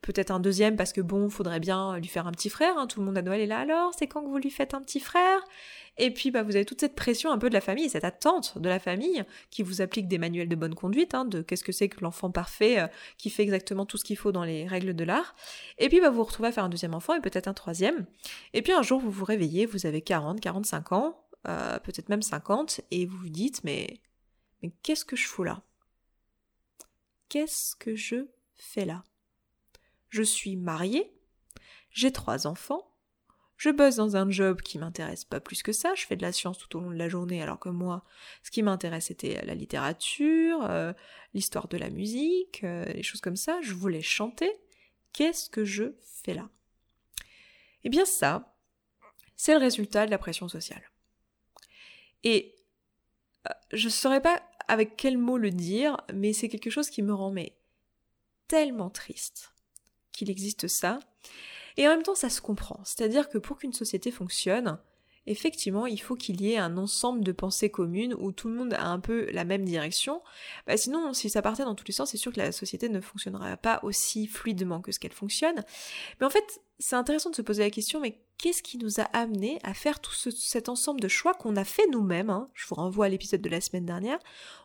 Peut-être 0.00 0.30
un 0.30 0.40
deuxième 0.40 0.76
parce 0.76 0.92
que 0.92 1.00
bon, 1.00 1.28
faudrait 1.28 1.60
bien 1.60 1.98
lui 1.98 2.08
faire 2.08 2.26
un 2.26 2.32
petit 2.32 2.48
frère. 2.48 2.78
Hein. 2.78 2.86
Tout 2.86 3.00
le 3.00 3.06
monde 3.06 3.18
à 3.18 3.22
Noël 3.22 3.40
est 3.40 3.46
là. 3.46 3.58
Alors, 3.58 3.92
c'est 3.98 4.06
quand 4.06 4.22
que 4.22 4.28
vous 4.28 4.38
lui 4.38 4.50
faites 4.50 4.74
un 4.74 4.80
petit 4.80 5.00
frère? 5.00 5.44
Et 5.98 6.12
puis, 6.12 6.30
bah, 6.30 6.42
vous 6.42 6.54
avez 6.54 6.64
toute 6.64 6.80
cette 6.80 6.94
pression 6.94 7.30
un 7.32 7.38
peu 7.38 7.48
de 7.48 7.54
la 7.54 7.60
famille, 7.60 7.90
cette 7.90 8.04
attente 8.04 8.56
de 8.58 8.68
la 8.68 8.78
famille 8.78 9.24
qui 9.50 9.62
vous 9.62 9.82
applique 9.82 10.08
des 10.08 10.18
manuels 10.18 10.48
de 10.48 10.56
bonne 10.56 10.74
conduite, 10.74 11.12
hein, 11.14 11.24
de 11.24 11.42
qu'est-ce 11.42 11.64
que 11.64 11.72
c'est 11.72 11.88
que 11.88 12.00
l'enfant 12.02 12.30
parfait 12.30 12.80
euh, 12.80 12.86
qui 13.18 13.30
fait 13.30 13.42
exactement 13.42 13.84
tout 13.84 13.96
ce 13.98 14.04
qu'il 14.04 14.16
faut 14.16 14.32
dans 14.32 14.44
les 14.44 14.66
règles 14.66 14.94
de 14.94 15.04
l'art. 15.04 15.34
Et 15.78 15.88
puis, 15.88 16.00
bah, 16.00 16.10
vous 16.10 16.16
vous 16.16 16.24
retrouvez 16.24 16.48
à 16.48 16.52
faire 16.52 16.64
un 16.64 16.68
deuxième 16.68 16.94
enfant 16.94 17.14
et 17.14 17.20
peut-être 17.20 17.48
un 17.48 17.54
troisième. 17.54 18.06
Et 18.54 18.62
puis 18.62 18.72
un 18.72 18.82
jour, 18.82 19.00
vous 19.00 19.10
vous 19.10 19.24
réveillez, 19.24 19.66
vous 19.66 19.86
avez 19.86 20.00
40, 20.00 20.40
45 20.40 20.92
ans, 20.92 21.20
euh, 21.48 21.78
peut-être 21.80 22.08
même 22.08 22.22
50, 22.22 22.80
et 22.90 23.06
vous 23.06 23.16
vous 23.18 23.28
dites, 23.28 23.62
mais 23.64 23.98
mais 24.62 24.72
qu'est-ce 24.82 25.04
que 25.04 25.16
je 25.16 25.26
fous 25.26 25.44
là? 25.44 25.62
Qu'est-ce 27.28 27.76
que 27.76 27.94
je 27.94 28.28
fais 28.54 28.84
là? 28.84 29.04
Je 30.08 30.22
suis 30.22 30.56
mariée, 30.56 31.12
j'ai 31.90 32.12
trois 32.12 32.46
enfants, 32.46 32.94
je 33.58 33.70
bosse 33.70 33.96
dans 33.96 34.16
un 34.16 34.30
job 34.30 34.62
qui 34.62 34.78
m'intéresse 34.78 35.24
pas 35.24 35.40
plus 35.40 35.62
que 35.62 35.72
ça, 35.72 35.94
je 35.96 36.06
fais 36.06 36.16
de 36.16 36.22
la 36.22 36.32
science 36.32 36.58
tout 36.58 36.76
au 36.76 36.80
long 36.80 36.90
de 36.90 36.96
la 36.96 37.08
journée 37.08 37.42
alors 37.42 37.58
que 37.58 37.68
moi, 37.68 38.04
ce 38.42 38.50
qui 38.50 38.62
m'intéresse 38.62 39.06
c'était 39.06 39.44
la 39.44 39.54
littérature, 39.54 40.64
euh, 40.64 40.92
l'histoire 41.34 41.68
de 41.68 41.76
la 41.76 41.90
musique, 41.90 42.62
euh, 42.62 42.84
les 42.84 43.02
choses 43.02 43.20
comme 43.20 43.36
ça, 43.36 43.60
je 43.60 43.74
voulais 43.74 44.00
chanter. 44.00 44.50
Qu'est-ce 45.12 45.50
que 45.50 45.64
je 45.64 45.94
fais 46.00 46.34
là? 46.34 46.48
Eh 47.82 47.88
bien 47.88 48.04
ça, 48.04 48.56
c'est 49.36 49.52
le 49.52 49.60
résultat 49.60 50.06
de 50.06 50.10
la 50.10 50.18
pression 50.18 50.48
sociale. 50.48 50.88
Et 52.22 52.54
je 53.72 53.88
saurais 53.88 54.20
pas 54.20 54.42
avec 54.68 54.96
quel 54.96 55.18
mot 55.18 55.38
le 55.38 55.50
dire, 55.50 55.96
mais 56.12 56.32
c'est 56.32 56.48
quelque 56.48 56.70
chose 56.70 56.90
qui 56.90 57.02
me 57.02 57.14
rend 57.14 57.30
mais 57.30 57.56
tellement 58.48 58.90
triste 58.90 59.52
qu'il 60.12 60.30
existe 60.30 60.68
ça. 60.68 60.98
Et 61.76 61.86
en 61.86 61.90
même 61.90 62.02
temps, 62.02 62.14
ça 62.14 62.28
se 62.28 62.40
comprend. 62.40 62.80
C'est-à-dire 62.84 63.28
que 63.28 63.38
pour 63.38 63.58
qu'une 63.58 63.72
société 63.72 64.10
fonctionne, 64.10 64.78
effectivement, 65.26 65.86
il 65.86 66.00
faut 66.00 66.16
qu'il 66.16 66.40
y 66.40 66.52
ait 66.52 66.58
un 66.58 66.76
ensemble 66.76 67.22
de 67.22 67.32
pensées 67.32 67.70
communes 67.70 68.14
où 68.18 68.32
tout 68.32 68.48
le 68.48 68.54
monde 68.54 68.74
a 68.74 68.86
un 68.86 68.98
peu 68.98 69.30
la 69.30 69.44
même 69.44 69.64
direction. 69.64 70.22
Bah, 70.66 70.76
sinon, 70.76 71.12
si 71.12 71.30
ça 71.30 71.42
partait 71.42 71.64
dans 71.64 71.74
tous 71.74 71.86
les 71.86 71.92
sens, 71.92 72.10
c'est 72.10 72.16
sûr 72.16 72.32
que 72.32 72.40
la 72.40 72.50
société 72.50 72.88
ne 72.88 73.00
fonctionnerait 73.00 73.56
pas 73.58 73.80
aussi 73.82 74.26
fluidement 74.26 74.80
que 74.80 74.90
ce 74.90 74.98
qu'elle 74.98 75.12
fonctionne. 75.12 75.64
Mais 76.20 76.26
en 76.26 76.30
fait, 76.30 76.60
c'est 76.78 76.96
intéressant 76.96 77.30
de 77.30 77.36
se 77.36 77.42
poser 77.42 77.62
la 77.62 77.70
question, 77.70 78.00
mais 78.00 78.18
qu'est-ce 78.38 78.62
qui 78.62 78.78
nous 78.78 79.00
a 79.00 79.04
amené 79.04 79.58
à 79.64 79.74
faire 79.74 80.00
tout 80.00 80.14
cet 80.14 80.68
ensemble 80.68 81.00
de 81.00 81.08
choix 81.08 81.34
qu'on 81.34 81.56
a 81.56 81.64
fait 81.64 81.86
nous-mêmes 81.88 82.30
hein 82.30 82.48
Je 82.54 82.66
vous 82.66 82.76
renvoie 82.76 83.06
à 83.06 83.08
l'épisode 83.08 83.42
de 83.42 83.48
la 83.50 83.60
semaine 83.60 83.84
dernière. 83.84 84.18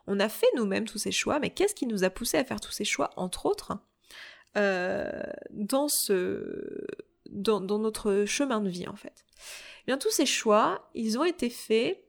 On 0.07 0.19
a 0.19 0.29
fait 0.29 0.47
nous-mêmes 0.55 0.85
tous 0.85 0.99
ces 0.99 1.11
choix, 1.11 1.39
mais 1.39 1.49
qu'est-ce 1.49 1.75
qui 1.75 1.87
nous 1.87 2.03
a 2.03 2.09
poussé 2.09 2.37
à 2.37 2.43
faire 2.45 2.61
tous 2.61 2.71
ces 2.71 2.85
choix, 2.85 3.09
entre 3.17 3.45
autres, 3.45 3.73
euh, 4.57 5.23
dans 7.29 7.79
notre 7.79 8.25
chemin 8.25 8.62
de 8.62 8.69
vie 8.69 8.88
en 8.88 8.95
fait? 8.95 9.25
Eh 9.81 9.86
bien 9.88 9.98
tous 9.98 10.12
ces 10.12 10.25
choix, 10.25 10.89
ils 10.93 11.17
ont 11.17 11.25
été 11.25 11.50
faits 11.50 12.03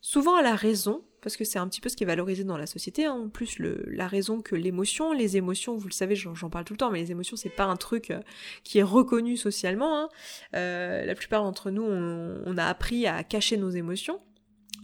souvent 0.00 0.36
à 0.36 0.42
la 0.42 0.54
raison, 0.54 1.04
parce 1.24 1.38
que 1.38 1.44
c'est 1.44 1.58
un 1.58 1.66
petit 1.66 1.80
peu 1.80 1.88
ce 1.88 1.96
qui 1.96 2.04
est 2.04 2.06
valorisé 2.06 2.44
dans 2.44 2.58
la 2.58 2.66
société, 2.66 3.06
hein. 3.06 3.12
en 3.12 3.28
plus 3.30 3.58
le, 3.58 3.82
la 3.86 4.06
raison 4.06 4.42
que 4.42 4.54
l'émotion, 4.54 5.12
les 5.12 5.38
émotions, 5.38 5.74
vous 5.74 5.88
le 5.88 5.92
savez, 5.92 6.14
j'en 6.14 6.50
parle 6.50 6.66
tout 6.66 6.74
le 6.74 6.78
temps, 6.78 6.90
mais 6.90 7.00
les 7.00 7.10
émotions 7.10 7.36
c'est 7.36 7.48
pas 7.48 7.64
un 7.64 7.76
truc 7.76 8.10
euh, 8.10 8.20
qui 8.62 8.78
est 8.78 8.82
reconnu 8.82 9.38
socialement. 9.38 9.98
Hein. 9.98 10.08
Euh, 10.54 11.06
la 11.06 11.14
plupart 11.14 11.42
d'entre 11.42 11.70
nous, 11.70 11.82
on, 11.82 12.58
a 12.58 12.66
appris 12.66 13.06
à 13.06 13.24
cacher 13.24 13.56
nos 13.56 13.70
émotions. 13.70 14.20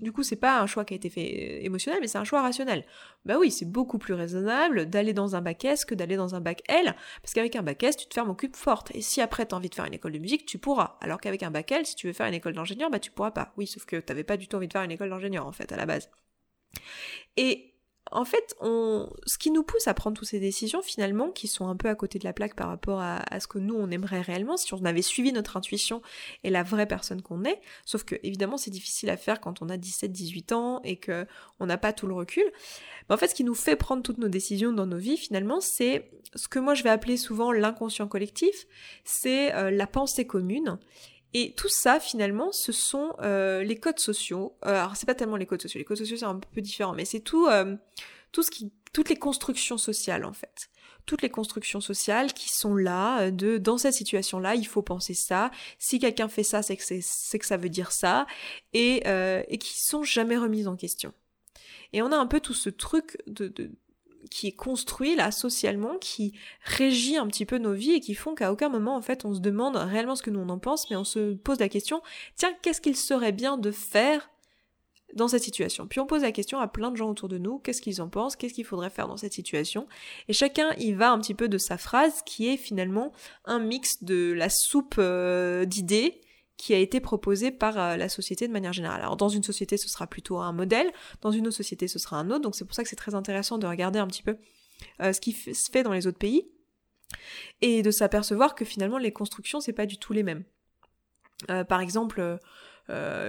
Du 0.00 0.12
coup, 0.12 0.22
c'est 0.22 0.36
pas 0.36 0.60
un 0.60 0.66
choix 0.66 0.86
qui 0.86 0.94
a 0.94 0.96
été 0.96 1.10
fait 1.10 1.60
euh, 1.60 1.64
émotionnel, 1.66 2.00
mais 2.00 2.08
c'est 2.08 2.16
un 2.16 2.24
choix 2.24 2.40
rationnel. 2.40 2.86
Bah 3.26 3.36
oui, 3.38 3.50
c'est 3.50 3.70
beaucoup 3.70 3.98
plus 3.98 4.14
raisonnable 4.14 4.88
d'aller 4.88 5.12
dans 5.12 5.36
un 5.36 5.42
bac 5.42 5.62
S 5.62 5.84
que 5.84 5.94
d'aller 5.94 6.16
dans 6.16 6.34
un 6.34 6.40
bac 6.40 6.62
L, 6.68 6.96
parce 7.20 7.34
qu'avec 7.34 7.54
un 7.54 7.62
bac 7.62 7.82
S, 7.82 7.98
tu 7.98 8.08
te 8.08 8.14
fermes 8.14 8.30
au 8.30 8.34
cube 8.34 8.56
forte. 8.56 8.90
Et 8.94 9.02
si 9.02 9.20
après 9.20 9.44
t'as 9.44 9.56
envie 9.56 9.68
de 9.68 9.74
faire 9.74 9.84
une 9.84 9.92
école 9.92 10.12
de 10.12 10.18
musique, 10.18 10.46
tu 10.46 10.58
pourras. 10.58 10.96
Alors 11.02 11.20
qu'avec 11.20 11.42
un 11.42 11.50
bac 11.50 11.70
L, 11.70 11.84
si 11.84 11.96
tu 11.96 12.06
veux 12.06 12.14
faire 12.14 12.26
une 12.26 12.34
école 12.34 12.54
d'ingénieur, 12.54 12.88
bah 12.88 12.98
tu 12.98 13.10
pourras 13.10 13.32
pas. 13.32 13.52
Oui, 13.58 13.66
sauf 13.66 13.84
que 13.84 13.96
t'avais 13.96 14.24
pas 14.24 14.38
du 14.38 14.48
tout 14.48 14.56
envie 14.56 14.68
de 14.68 14.72
faire 14.72 14.82
une 14.82 14.90
école 14.90 15.10
d'ingénieur, 15.10 15.46
en 15.46 15.52
fait, 15.52 15.70
à 15.70 15.76
la 15.76 15.84
base. 15.84 16.08
Et 17.36 17.70
en 18.12 18.24
fait, 18.24 18.56
ce 18.60 19.38
qui 19.38 19.50
nous 19.50 19.62
pousse 19.62 19.86
à 19.86 19.94
prendre 19.94 20.16
toutes 20.16 20.28
ces 20.28 20.40
décisions, 20.40 20.82
finalement, 20.82 21.30
qui 21.30 21.46
sont 21.46 21.68
un 21.68 21.76
peu 21.76 21.88
à 21.88 21.94
côté 21.94 22.18
de 22.18 22.24
la 22.24 22.32
plaque 22.32 22.56
par 22.56 22.68
rapport 22.68 23.00
à, 23.00 23.22
ce 23.38 23.46
que 23.46 23.58
nous, 23.58 23.74
on 23.76 23.90
aimerait 23.90 24.20
réellement, 24.20 24.56
si 24.56 24.74
on 24.74 24.84
avait 24.84 25.02
suivi 25.02 25.32
notre 25.32 25.56
intuition 25.56 26.02
et 26.42 26.50
la 26.50 26.64
vraie 26.64 26.86
personne 26.86 27.22
qu'on 27.22 27.44
est, 27.44 27.60
sauf 27.84 28.02
que, 28.02 28.16
évidemment, 28.22 28.56
c'est 28.56 28.70
difficile 28.70 29.10
à 29.10 29.16
faire 29.16 29.40
quand 29.40 29.62
on 29.62 29.68
a 29.68 29.76
17, 29.76 30.10
18 30.10 30.52
ans 30.52 30.80
et 30.82 30.96
que 30.96 31.26
on 31.60 31.66
n'a 31.66 31.78
pas 31.78 31.92
tout 31.92 32.08
le 32.08 32.14
recul. 32.14 32.44
Mais 33.08 33.14
en 33.14 33.18
fait, 33.18 33.28
ce 33.28 33.34
qui 33.34 33.44
nous 33.44 33.54
fait 33.54 33.76
prendre 33.76 34.02
toutes 34.02 34.18
nos 34.18 34.28
décisions 34.28 34.72
dans 34.72 34.86
nos 34.86 34.98
vies, 34.98 35.16
finalement, 35.16 35.60
c'est 35.60 36.10
ce 36.34 36.48
que 36.48 36.58
moi 36.58 36.74
je 36.74 36.82
vais 36.82 36.90
appeler 36.90 37.16
souvent 37.16 37.52
l'inconscient 37.52 38.08
collectif, 38.08 38.66
c'est 39.04 39.54
euh, 39.54 39.70
la 39.70 39.86
pensée 39.86 40.26
commune. 40.26 40.78
Et 41.32 41.54
tout 41.56 41.68
ça, 41.68 42.00
finalement, 42.00 42.52
ce 42.52 42.72
sont 42.72 43.14
euh, 43.20 43.62
les 43.62 43.76
codes 43.76 44.00
sociaux. 44.00 44.56
Euh, 44.64 44.70
alors, 44.70 44.96
c'est 44.96 45.06
pas 45.06 45.14
tellement 45.14 45.36
les 45.36 45.46
codes 45.46 45.62
sociaux. 45.62 45.78
Les 45.78 45.84
codes 45.84 45.98
sociaux, 45.98 46.16
c'est 46.16 46.24
un 46.24 46.38
peu 46.38 46.60
différent, 46.60 46.92
mais 46.92 47.04
c'est 47.04 47.20
tout, 47.20 47.46
euh, 47.46 47.76
tout 48.32 48.42
ce 48.42 48.50
qui, 48.50 48.72
toutes 48.92 49.08
les 49.08 49.16
constructions 49.16 49.78
sociales, 49.78 50.24
en 50.24 50.32
fait. 50.32 50.70
toutes 51.06 51.22
les 51.22 51.30
constructions 51.30 51.80
sociales 51.80 52.32
qui 52.32 52.48
sont 52.48 52.76
là, 52.76 53.30
de 53.30 53.58
dans 53.58 53.78
cette 53.78 53.94
situation-là, 53.94 54.54
il 54.54 54.66
faut 54.66 54.82
penser 54.82 55.14
ça, 55.14 55.50
si 55.78 55.98
quelqu'un 55.98 56.28
fait 56.28 56.42
ça, 56.44 56.62
c'est 56.62 56.76
que, 56.76 56.82
c'est, 57.00 57.38
que 57.38 57.46
ça 57.46 57.56
veut 57.56 57.68
dire 57.68 57.90
ça, 57.90 58.26
et, 58.72 59.02
et 59.48 59.58
qui 59.58 59.80
sont 59.80 60.02
jamais 60.02 60.36
remises 60.36 60.68
en 60.68 60.76
question. 60.76 61.12
Et 61.92 62.02
on 62.02 62.12
a 62.12 62.16
un 62.16 62.26
peu 62.26 62.40
tout 62.40 62.54
ce 62.54 62.70
truc 62.70 63.18
de, 63.26 63.48
de 63.48 63.70
qui 64.30 64.48
est 64.48 64.52
construit 64.52 65.16
là 65.16 65.30
socialement, 65.30 65.96
qui 65.98 66.34
régit 66.64 67.16
un 67.16 67.26
petit 67.26 67.46
peu 67.46 67.58
nos 67.58 67.72
vies 67.72 67.92
et 67.92 68.00
qui 68.00 68.14
font 68.14 68.34
qu'à 68.34 68.52
aucun 68.52 68.68
moment 68.68 68.96
en 68.96 69.02
fait 69.02 69.24
on 69.24 69.34
se 69.34 69.40
demande 69.40 69.76
réellement 69.76 70.16
ce 70.16 70.22
que 70.22 70.30
nous 70.30 70.40
on 70.40 70.48
en 70.48 70.58
pense, 70.58 70.90
mais 70.90 70.96
on 70.96 71.04
se 71.04 71.34
pose 71.34 71.58
la 71.58 71.68
question 71.68 72.02
tiens 72.36 72.52
qu'est-ce 72.62 72.80
qu'il 72.80 72.96
serait 72.96 73.32
bien 73.32 73.56
de 73.56 73.70
faire 73.70 74.30
dans 75.14 75.28
cette 75.28 75.42
situation? 75.42 75.86
Puis 75.86 76.00
on 76.00 76.06
pose 76.06 76.22
la 76.22 76.32
question 76.32 76.58
à 76.58 76.68
plein 76.68 76.90
de 76.90 76.96
gens 76.96 77.10
autour 77.10 77.28
de 77.28 77.38
nous, 77.38 77.58
qu'est-ce 77.58 77.82
qu'ils 77.82 78.00
en 78.00 78.08
pensent, 78.08 78.36
qu'est-ce 78.36 78.54
qu'il 78.54 78.64
faudrait 78.64 78.90
faire 78.90 79.08
dans 79.08 79.16
cette 79.16 79.32
situation? 79.32 79.86
Et 80.28 80.32
chacun 80.32 80.72
y 80.78 80.92
va 80.92 81.10
un 81.10 81.18
petit 81.18 81.34
peu 81.34 81.48
de 81.48 81.58
sa 81.58 81.78
phrase 81.78 82.22
qui 82.24 82.48
est 82.48 82.56
finalement 82.56 83.12
un 83.44 83.58
mix 83.58 84.02
de 84.02 84.32
la 84.32 84.48
soupe 84.48 84.96
euh, 84.98 85.64
d'idées 85.64 86.20
qui 86.60 86.74
a 86.74 86.78
été 86.78 87.00
proposé 87.00 87.50
par 87.50 87.78
euh, 87.78 87.96
la 87.96 88.10
société 88.10 88.46
de 88.46 88.52
manière 88.52 88.74
générale. 88.74 89.00
Alors 89.00 89.16
dans 89.16 89.30
une 89.30 89.42
société 89.42 89.78
ce 89.78 89.88
sera 89.88 90.06
plutôt 90.06 90.38
un 90.38 90.52
modèle, 90.52 90.92
dans 91.22 91.30
une 91.30 91.46
autre 91.46 91.56
société 91.56 91.88
ce 91.88 91.98
sera 91.98 92.18
un 92.18 92.30
autre, 92.30 92.42
donc 92.42 92.54
c'est 92.54 92.66
pour 92.66 92.74
ça 92.74 92.82
que 92.82 92.88
c'est 92.90 92.96
très 92.96 93.14
intéressant 93.14 93.56
de 93.56 93.66
regarder 93.66 93.98
un 93.98 94.06
petit 94.06 94.22
peu 94.22 94.36
euh, 95.00 95.14
ce 95.14 95.20
qui 95.22 95.32
se 95.32 95.70
fait 95.70 95.82
dans 95.82 95.94
les 95.94 96.06
autres 96.06 96.18
pays 96.18 96.50
et 97.62 97.80
de 97.80 97.90
s'apercevoir 97.90 98.54
que 98.54 98.66
finalement 98.66 98.98
les 98.98 99.10
constructions 99.10 99.60
c'est 99.60 99.72
pas 99.72 99.86
du 99.86 99.96
tout 99.96 100.12
les 100.12 100.22
mêmes. 100.22 100.44
Euh, 101.48 101.64
par 101.64 101.80
exemple, 101.80 102.38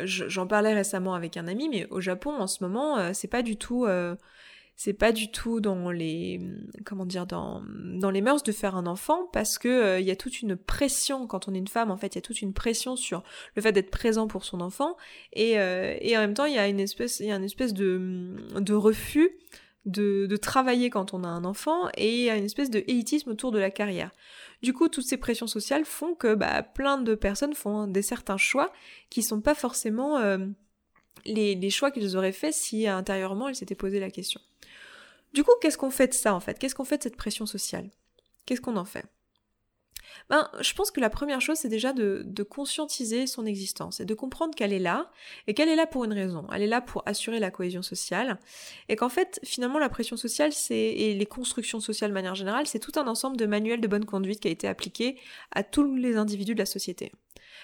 j'en 0.04 0.48
parlais 0.48 0.74
récemment 0.74 1.14
avec 1.14 1.38
un 1.38 1.48
ami, 1.48 1.70
mais 1.70 1.88
au 1.90 2.02
Japon 2.02 2.34
en 2.34 2.48
ce 2.48 2.64
moment 2.64 3.14
c'est 3.14 3.30
pas 3.30 3.44
du 3.44 3.56
tout 3.56 3.86
c'est 4.84 4.94
pas 4.94 5.12
du 5.12 5.30
tout 5.30 5.62
dans 5.62 5.92
les 5.92 6.42
comment 6.86 7.06
dire 7.06 7.28
dans 7.28 7.62
dans 8.00 8.10
les 8.10 8.22
mœurs 8.22 8.42
de 8.42 8.52
faire 8.52 8.76
un 8.76 8.88
enfant 8.88 9.28
parce 9.32 9.60
que 9.60 9.68
euh, 9.68 10.00
il 10.00 10.08
y 10.08 10.10
a 10.10 10.16
toute 10.16 10.42
une 10.42 10.56
pression 10.56 11.28
quand 11.28 11.48
on 11.48 11.54
est 11.54 11.60
une 11.60 11.68
femme 11.68 11.92
en 11.92 11.98
fait 11.98 12.16
il 12.16 12.16
y 12.16 12.18
a 12.18 12.24
toute 12.24 12.42
une 12.42 12.52
pression 12.52 12.96
sur 12.96 13.22
le 13.56 13.62
fait 13.62 13.72
d'être 13.74 13.92
présent 13.92 14.26
pour 14.26 14.44
son 14.44 14.60
enfant 14.60 14.98
et, 15.34 15.60
euh, 15.60 15.96
et 16.02 16.18
en 16.18 16.22
même 16.22 16.34
temps 16.34 16.46
il 16.46 16.56
y 16.56 16.58
a 16.58 16.68
une 16.68 16.80
espèce 16.80 17.20
il 17.20 17.28
y 17.28 17.32
a 17.32 17.40
espèce 17.40 17.76
de 17.76 18.36
de 18.56 18.74
refus 18.74 19.30
de, 19.86 20.26
de 20.26 20.36
travailler 20.36 20.90
quand 20.90 21.14
on 21.14 21.24
a 21.24 21.28
un 21.28 21.46
enfant 21.46 21.90
et 21.96 22.18
il 22.18 22.24
y 22.24 22.32
a 22.32 22.36
une 22.36 22.46
espèce 22.46 22.72
de 22.72 22.84
élitisme 22.88 23.30
autour 23.32 23.52
de 23.52 23.58
la 23.58 23.72
carrière. 23.72 24.12
Du 24.62 24.74
coup, 24.74 24.90
toutes 24.90 25.06
ces 25.06 25.18
pressions 25.18 25.48
sociales 25.48 25.86
font 25.86 26.14
que 26.14 26.36
bah, 26.36 26.62
plein 26.62 27.00
de 27.00 27.16
personnes 27.16 27.56
font 27.56 27.88
des 27.88 28.04
certains 28.04 28.38
choix 28.38 28.72
qui 29.10 29.24
sont 29.24 29.42
pas 29.42 29.56
forcément 29.56 30.20
euh, 30.20 30.38
les, 31.26 31.56
les 31.56 31.70
choix 31.72 31.90
qu'ils 31.90 32.16
auraient 32.16 32.32
faits 32.32 32.54
si 32.54 32.88
intérieurement 32.88 33.50
ils 33.50 33.56
s'étaient 33.56 33.74
posé 33.74 34.00
la 34.00 34.12
question. 34.12 34.40
Du 35.34 35.44
coup, 35.44 35.52
qu'est-ce 35.62 35.78
qu'on 35.78 35.92
fait 35.92 36.08
de 36.08 36.14
ça 36.14 36.34
en 36.34 36.40
fait? 36.40 36.60
Qu'est-ce 36.60 36.76
qu'on 36.76 36.84
fait 36.84 36.98
de 36.98 37.04
cette 37.04 37.18
pression 37.18 37.46
sociale? 37.46 37.90
Qu'est-ce 38.46 38.62
qu'on 38.62 38.78
en 38.78 38.86
fait? 38.86 39.06
Ben, 40.30 40.50
je 40.62 40.74
pense 40.74 40.92
que 40.92 41.00
la 41.00 41.10
première 41.10 41.42
chose, 41.42 41.58
c'est 41.58 41.70
déjà 41.70 41.94
de, 41.94 42.24
de, 42.26 42.44
conscientiser 42.44 43.28
son 43.28 43.46
existence 43.46 44.00
et 44.00 44.06
de 44.06 44.14
comprendre 44.14 44.56
qu'elle 44.56 44.74
est 44.74 44.80
là 44.80 45.12
et 45.48 45.54
qu'elle 45.54 45.70
est 45.70 45.76
là 45.76 45.88
pour 45.88 46.06
une 46.06 46.14
raison. 46.14 46.48
Elle 46.54 46.62
est 46.62 46.68
là 46.68 46.82
pour 46.82 47.04
assurer 47.06 47.40
la 47.40 47.52
cohésion 47.52 47.82
sociale 47.82 48.40
et 48.90 48.96
qu'en 48.96 49.10
fait, 49.10 49.40
finalement, 49.44 49.80
la 49.80 49.90
pression 49.90 50.18
sociale, 50.18 50.54
c'est 50.54 50.76
et 50.76 51.14
les 51.14 51.26
constructions 51.26 51.80
sociales 51.80 52.12
de 52.12 52.14
manière 52.14 52.36
générale, 52.36 52.68
c'est 52.68 52.80
tout 52.80 52.98
un 53.00 53.08
ensemble 53.08 53.38
de 53.38 53.46
manuels 53.46 53.82
de 53.82 53.88
bonne 53.88 54.06
conduite 54.06 54.40
qui 54.40 54.48
a 54.48 54.52
été 54.52 54.68
appliqué 54.68 55.18
à 55.52 55.64
tous 55.64 55.96
les 55.96 56.18
individus 56.18 56.54
de 56.54 56.60
la 56.60 56.66
société. 56.66 57.12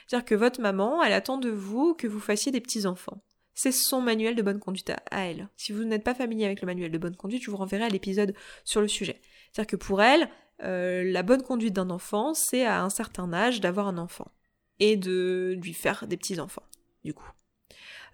C'est-à-dire 0.07 0.25
que 0.25 0.35
votre 0.35 0.61
maman, 0.61 1.03
elle 1.03 1.13
attend 1.13 1.37
de 1.37 1.49
vous 1.49 1.93
que 1.93 2.07
vous 2.07 2.19
fassiez 2.19 2.51
des 2.51 2.61
petits 2.61 2.85
enfants 2.85 3.21
c'est 3.57 3.71
son 3.71 4.01
manuel 4.01 4.35
de 4.35 4.43
bonne 4.43 4.59
conduite 4.59 4.91
à, 4.91 5.25
elle. 5.25 5.49
Si 5.57 5.71
vous 5.71 5.83
n'êtes 5.83 6.03
pas 6.03 6.13
familier 6.13 6.45
avec 6.45 6.61
le 6.61 6.67
manuel 6.67 6.91
de 6.91 6.97
bonne 6.99 7.15
conduite, 7.15 7.41
je 7.43 7.49
vous 7.49 7.57
renverrai 7.57 7.85
à 7.85 7.89
l'épisode 7.89 8.35
sur 8.63 8.81
le 8.81 8.87
sujet. 8.87 9.19
C'est-à-dire 9.51 9.71
que 9.71 9.75
pour 9.75 9.99
elle, 10.03 10.29
euh, 10.61 11.03
la 11.03 11.23
bonne 11.23 11.41
conduite 11.41 11.73
d'un 11.73 11.89
enfant, 11.89 12.35
c'est 12.35 12.67
à 12.67 12.83
un 12.83 12.91
certain 12.91 13.33
âge 13.33 13.59
d'avoir 13.59 13.87
un 13.87 13.97
enfant 13.97 14.31
et 14.79 14.95
de 14.95 15.57
lui 15.59 15.73
faire 15.73 16.05
des 16.05 16.17
petits-enfants, 16.17 16.67
du 17.03 17.15
coup. 17.15 17.31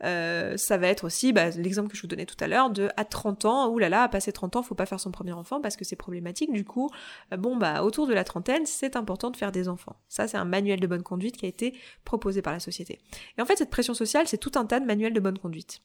Euh, 0.03 0.57
ça 0.57 0.77
va 0.77 0.87
être 0.87 1.05
aussi 1.05 1.33
bah, 1.33 1.49
l'exemple 1.51 1.89
que 1.89 1.95
je 1.95 2.01
vous 2.01 2.07
donnais 2.07 2.25
tout 2.25 2.41
à 2.41 2.47
l'heure 2.47 2.69
de 2.69 2.89
à 2.97 3.05
30 3.05 3.45
ans, 3.45 3.69
oulala, 3.69 4.03
à 4.03 4.09
passer 4.09 4.31
30 4.31 4.55
ans, 4.55 4.63
faut 4.63 4.75
pas 4.75 4.85
faire 4.85 4.99
son 4.99 5.11
premier 5.11 5.33
enfant 5.33 5.61
parce 5.61 5.75
que 5.75 5.85
c'est 5.85 5.95
problématique. 5.95 6.51
Du 6.51 6.65
coup, 6.65 6.89
euh, 7.31 7.37
bon 7.37 7.55
bah 7.55 7.83
autour 7.83 8.07
de 8.07 8.13
la 8.13 8.23
trentaine, 8.23 8.65
c'est 8.65 8.95
important 8.95 9.29
de 9.31 9.37
faire 9.37 9.51
des 9.51 9.67
enfants. 9.67 9.95
Ça, 10.09 10.27
c'est 10.27 10.37
un 10.37 10.45
manuel 10.45 10.79
de 10.79 10.87
bonne 10.87 11.03
conduite 11.03 11.37
qui 11.37 11.45
a 11.45 11.49
été 11.49 11.73
proposé 12.05 12.41
par 12.41 12.53
la 12.53 12.59
société. 12.59 12.99
Et 13.37 13.41
en 13.41 13.45
fait, 13.45 13.57
cette 13.57 13.69
pression 13.69 13.93
sociale, 13.93 14.27
c'est 14.27 14.37
tout 14.37 14.51
un 14.55 14.65
tas 14.65 14.79
de 14.79 14.85
manuels 14.85 15.13
de 15.13 15.19
bonne 15.19 15.37
conduite. 15.37 15.81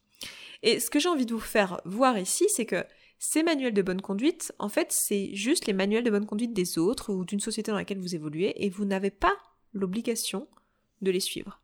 Et 0.63 0.81
ce 0.81 0.91
que 0.91 0.99
j'ai 0.99 1.09
envie 1.09 1.27
de 1.27 1.35
vous 1.35 1.41
faire 1.41 1.81
voir 1.85 2.19
ici, 2.19 2.47
c'est 2.49 2.67
que 2.67 2.85
ces 3.19 3.43
manuels 3.43 3.75
de 3.75 3.83
bonne 3.83 4.01
conduite, 4.01 4.53
en 4.59 4.69
fait, 4.69 4.93
c'est 4.93 5.35
juste 5.35 5.67
les 5.67 5.73
manuels 5.73 6.05
de 6.05 6.11
bonne 6.11 6.27
conduite 6.27 6.53
des 6.53 6.79
autres 6.79 7.13
ou 7.13 7.25
d'une 7.25 7.41
société 7.41 7.71
dans 7.71 7.77
laquelle 7.77 7.99
vous 7.99 8.15
évoluez 8.15 8.55
et 8.57 8.71
vous 8.71 8.85
n'avez 8.85 9.11
pas 9.11 9.37
l'obligation 9.73 10.49
de 11.03 11.11
les 11.11 11.21
suivre. 11.21 11.61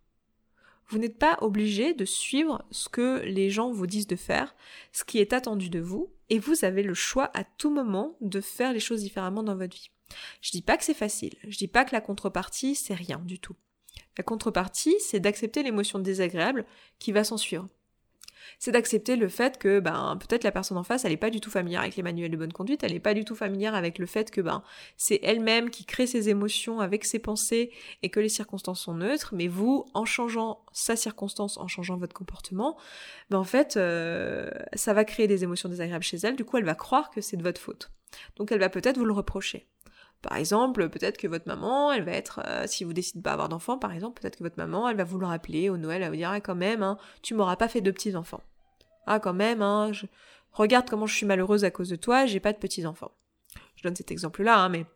Vous 0.88 0.98
n'êtes 0.98 1.18
pas 1.18 1.38
obligé 1.40 1.94
de 1.94 2.04
suivre 2.04 2.64
ce 2.70 2.88
que 2.88 3.22
les 3.24 3.50
gens 3.50 3.70
vous 3.70 3.86
disent 3.86 4.06
de 4.06 4.16
faire, 4.16 4.54
ce 4.92 5.04
qui 5.04 5.18
est 5.18 5.32
attendu 5.32 5.70
de 5.70 5.80
vous, 5.80 6.10
et 6.30 6.38
vous 6.38 6.64
avez 6.64 6.82
le 6.82 6.94
choix 6.94 7.30
à 7.34 7.44
tout 7.44 7.70
moment 7.70 8.16
de 8.20 8.40
faire 8.40 8.72
les 8.72 8.80
choses 8.80 9.02
différemment 9.02 9.42
dans 9.42 9.56
votre 9.56 9.76
vie. 9.76 9.90
Je 10.40 10.50
dis 10.50 10.62
pas 10.62 10.76
que 10.76 10.84
c'est 10.84 10.94
facile, 10.94 11.34
je 11.46 11.56
dis 11.56 11.68
pas 11.68 11.84
que 11.84 11.94
la 11.94 12.00
contrepartie 12.00 12.74
c'est 12.74 12.94
rien 12.94 13.20
du 13.24 13.38
tout. 13.38 13.56
La 14.16 14.24
contrepartie, 14.24 14.94
c'est 15.00 15.20
d'accepter 15.20 15.62
l'émotion 15.62 15.98
désagréable 15.98 16.64
qui 16.98 17.12
va 17.12 17.24
s'en 17.24 17.36
suivre 17.36 17.68
c'est 18.58 18.72
d'accepter 18.72 19.16
le 19.16 19.28
fait 19.28 19.58
que 19.58 19.80
ben 19.80 20.18
peut-être 20.20 20.44
la 20.44 20.52
personne 20.52 20.76
en 20.76 20.84
face 20.84 21.04
elle 21.04 21.12
est 21.12 21.16
pas 21.16 21.30
du 21.30 21.40
tout 21.40 21.50
familière 21.50 21.82
avec 21.82 21.96
les 21.96 22.02
manuels 22.02 22.30
de 22.30 22.36
bonne 22.36 22.52
conduite, 22.52 22.82
elle 22.84 22.94
est 22.94 23.00
pas 23.00 23.14
du 23.14 23.24
tout 23.24 23.34
familière 23.34 23.74
avec 23.74 23.98
le 23.98 24.06
fait 24.06 24.30
que 24.30 24.40
ben 24.40 24.62
c'est 24.96 25.20
elle-même 25.22 25.70
qui 25.70 25.84
crée 25.84 26.06
ses 26.06 26.28
émotions 26.28 26.80
avec 26.80 27.04
ses 27.04 27.18
pensées 27.18 27.70
et 28.02 28.10
que 28.10 28.20
les 28.20 28.28
circonstances 28.28 28.80
sont 28.80 28.94
neutres, 28.94 29.34
mais 29.34 29.48
vous 29.48 29.86
en 29.94 30.04
changeant 30.04 30.64
sa 30.72 30.96
circonstance, 30.96 31.58
en 31.58 31.68
changeant 31.68 31.96
votre 31.96 32.14
comportement, 32.14 32.76
ben 33.30 33.38
en 33.38 33.44
fait 33.44 33.76
euh, 33.76 34.50
ça 34.74 34.92
va 34.92 35.04
créer 35.04 35.26
des 35.26 35.44
émotions 35.44 35.68
désagréables 35.68 36.04
chez 36.04 36.18
elle, 36.18 36.36
du 36.36 36.44
coup 36.44 36.56
elle 36.56 36.64
va 36.64 36.74
croire 36.74 37.10
que 37.10 37.20
c'est 37.20 37.36
de 37.36 37.42
votre 37.42 37.60
faute. 37.60 37.90
Donc 38.36 38.52
elle 38.52 38.60
va 38.60 38.68
peut-être 38.68 38.98
vous 38.98 39.04
le 39.04 39.12
reprocher. 39.12 39.68
Par 40.25 40.38
exemple, 40.38 40.88
peut-être 40.88 41.19
que 41.19 41.28
votre 41.28 41.47
maman, 41.47 41.93
elle 41.93 42.02
va 42.02 42.12
être, 42.12 42.40
euh, 42.47 42.64
si 42.66 42.85
vous 42.85 42.95
décidez 42.95 43.21
pas 43.21 43.33
avoir 43.33 43.50
d'enfants, 43.50 43.76
par 43.76 43.93
exemple, 43.93 44.23
peut-être 44.23 44.37
que 44.38 44.43
votre 44.43 44.57
maman, 44.57 44.88
elle 44.88 44.97
va 44.97 45.04
vous 45.04 45.19
le 45.19 45.26
rappeler 45.26 45.69
au 45.69 45.76
Noël, 45.76 45.99
elle 45.99 46.04
va 46.04 46.11
vous 46.11 46.16
dire, 46.16 46.31
ah 46.31 46.40
quand 46.40 46.54
même, 46.54 46.83
hein, 46.83 46.97
tu 47.21 47.35
m'auras 47.35 47.57
pas 47.57 47.69
fait 47.69 47.83
de 47.83 47.90
petits 47.90 48.16
enfants. 48.16 48.40
Ah 49.07 49.21
quand 49.21 49.35
même, 49.35 49.61
hein, 49.61 49.93
regarde 50.52 50.88
comment 50.88 51.04
je 51.04 51.14
suis 51.14 51.26
malheureuse 51.26 51.64
à 51.64 51.71
cause 51.71 51.90
de 51.90 51.97
toi, 51.97 52.25
j'ai 52.25 52.40
pas 52.40 52.54
de 52.54 52.59
petits 52.59 52.87
enfants. 52.87 53.12
Je 53.76 53.83
donne 53.83 53.95
cet 53.95 54.11
exemple-là, 54.11 54.59
hein, 54.61 54.71
mais 54.71 54.87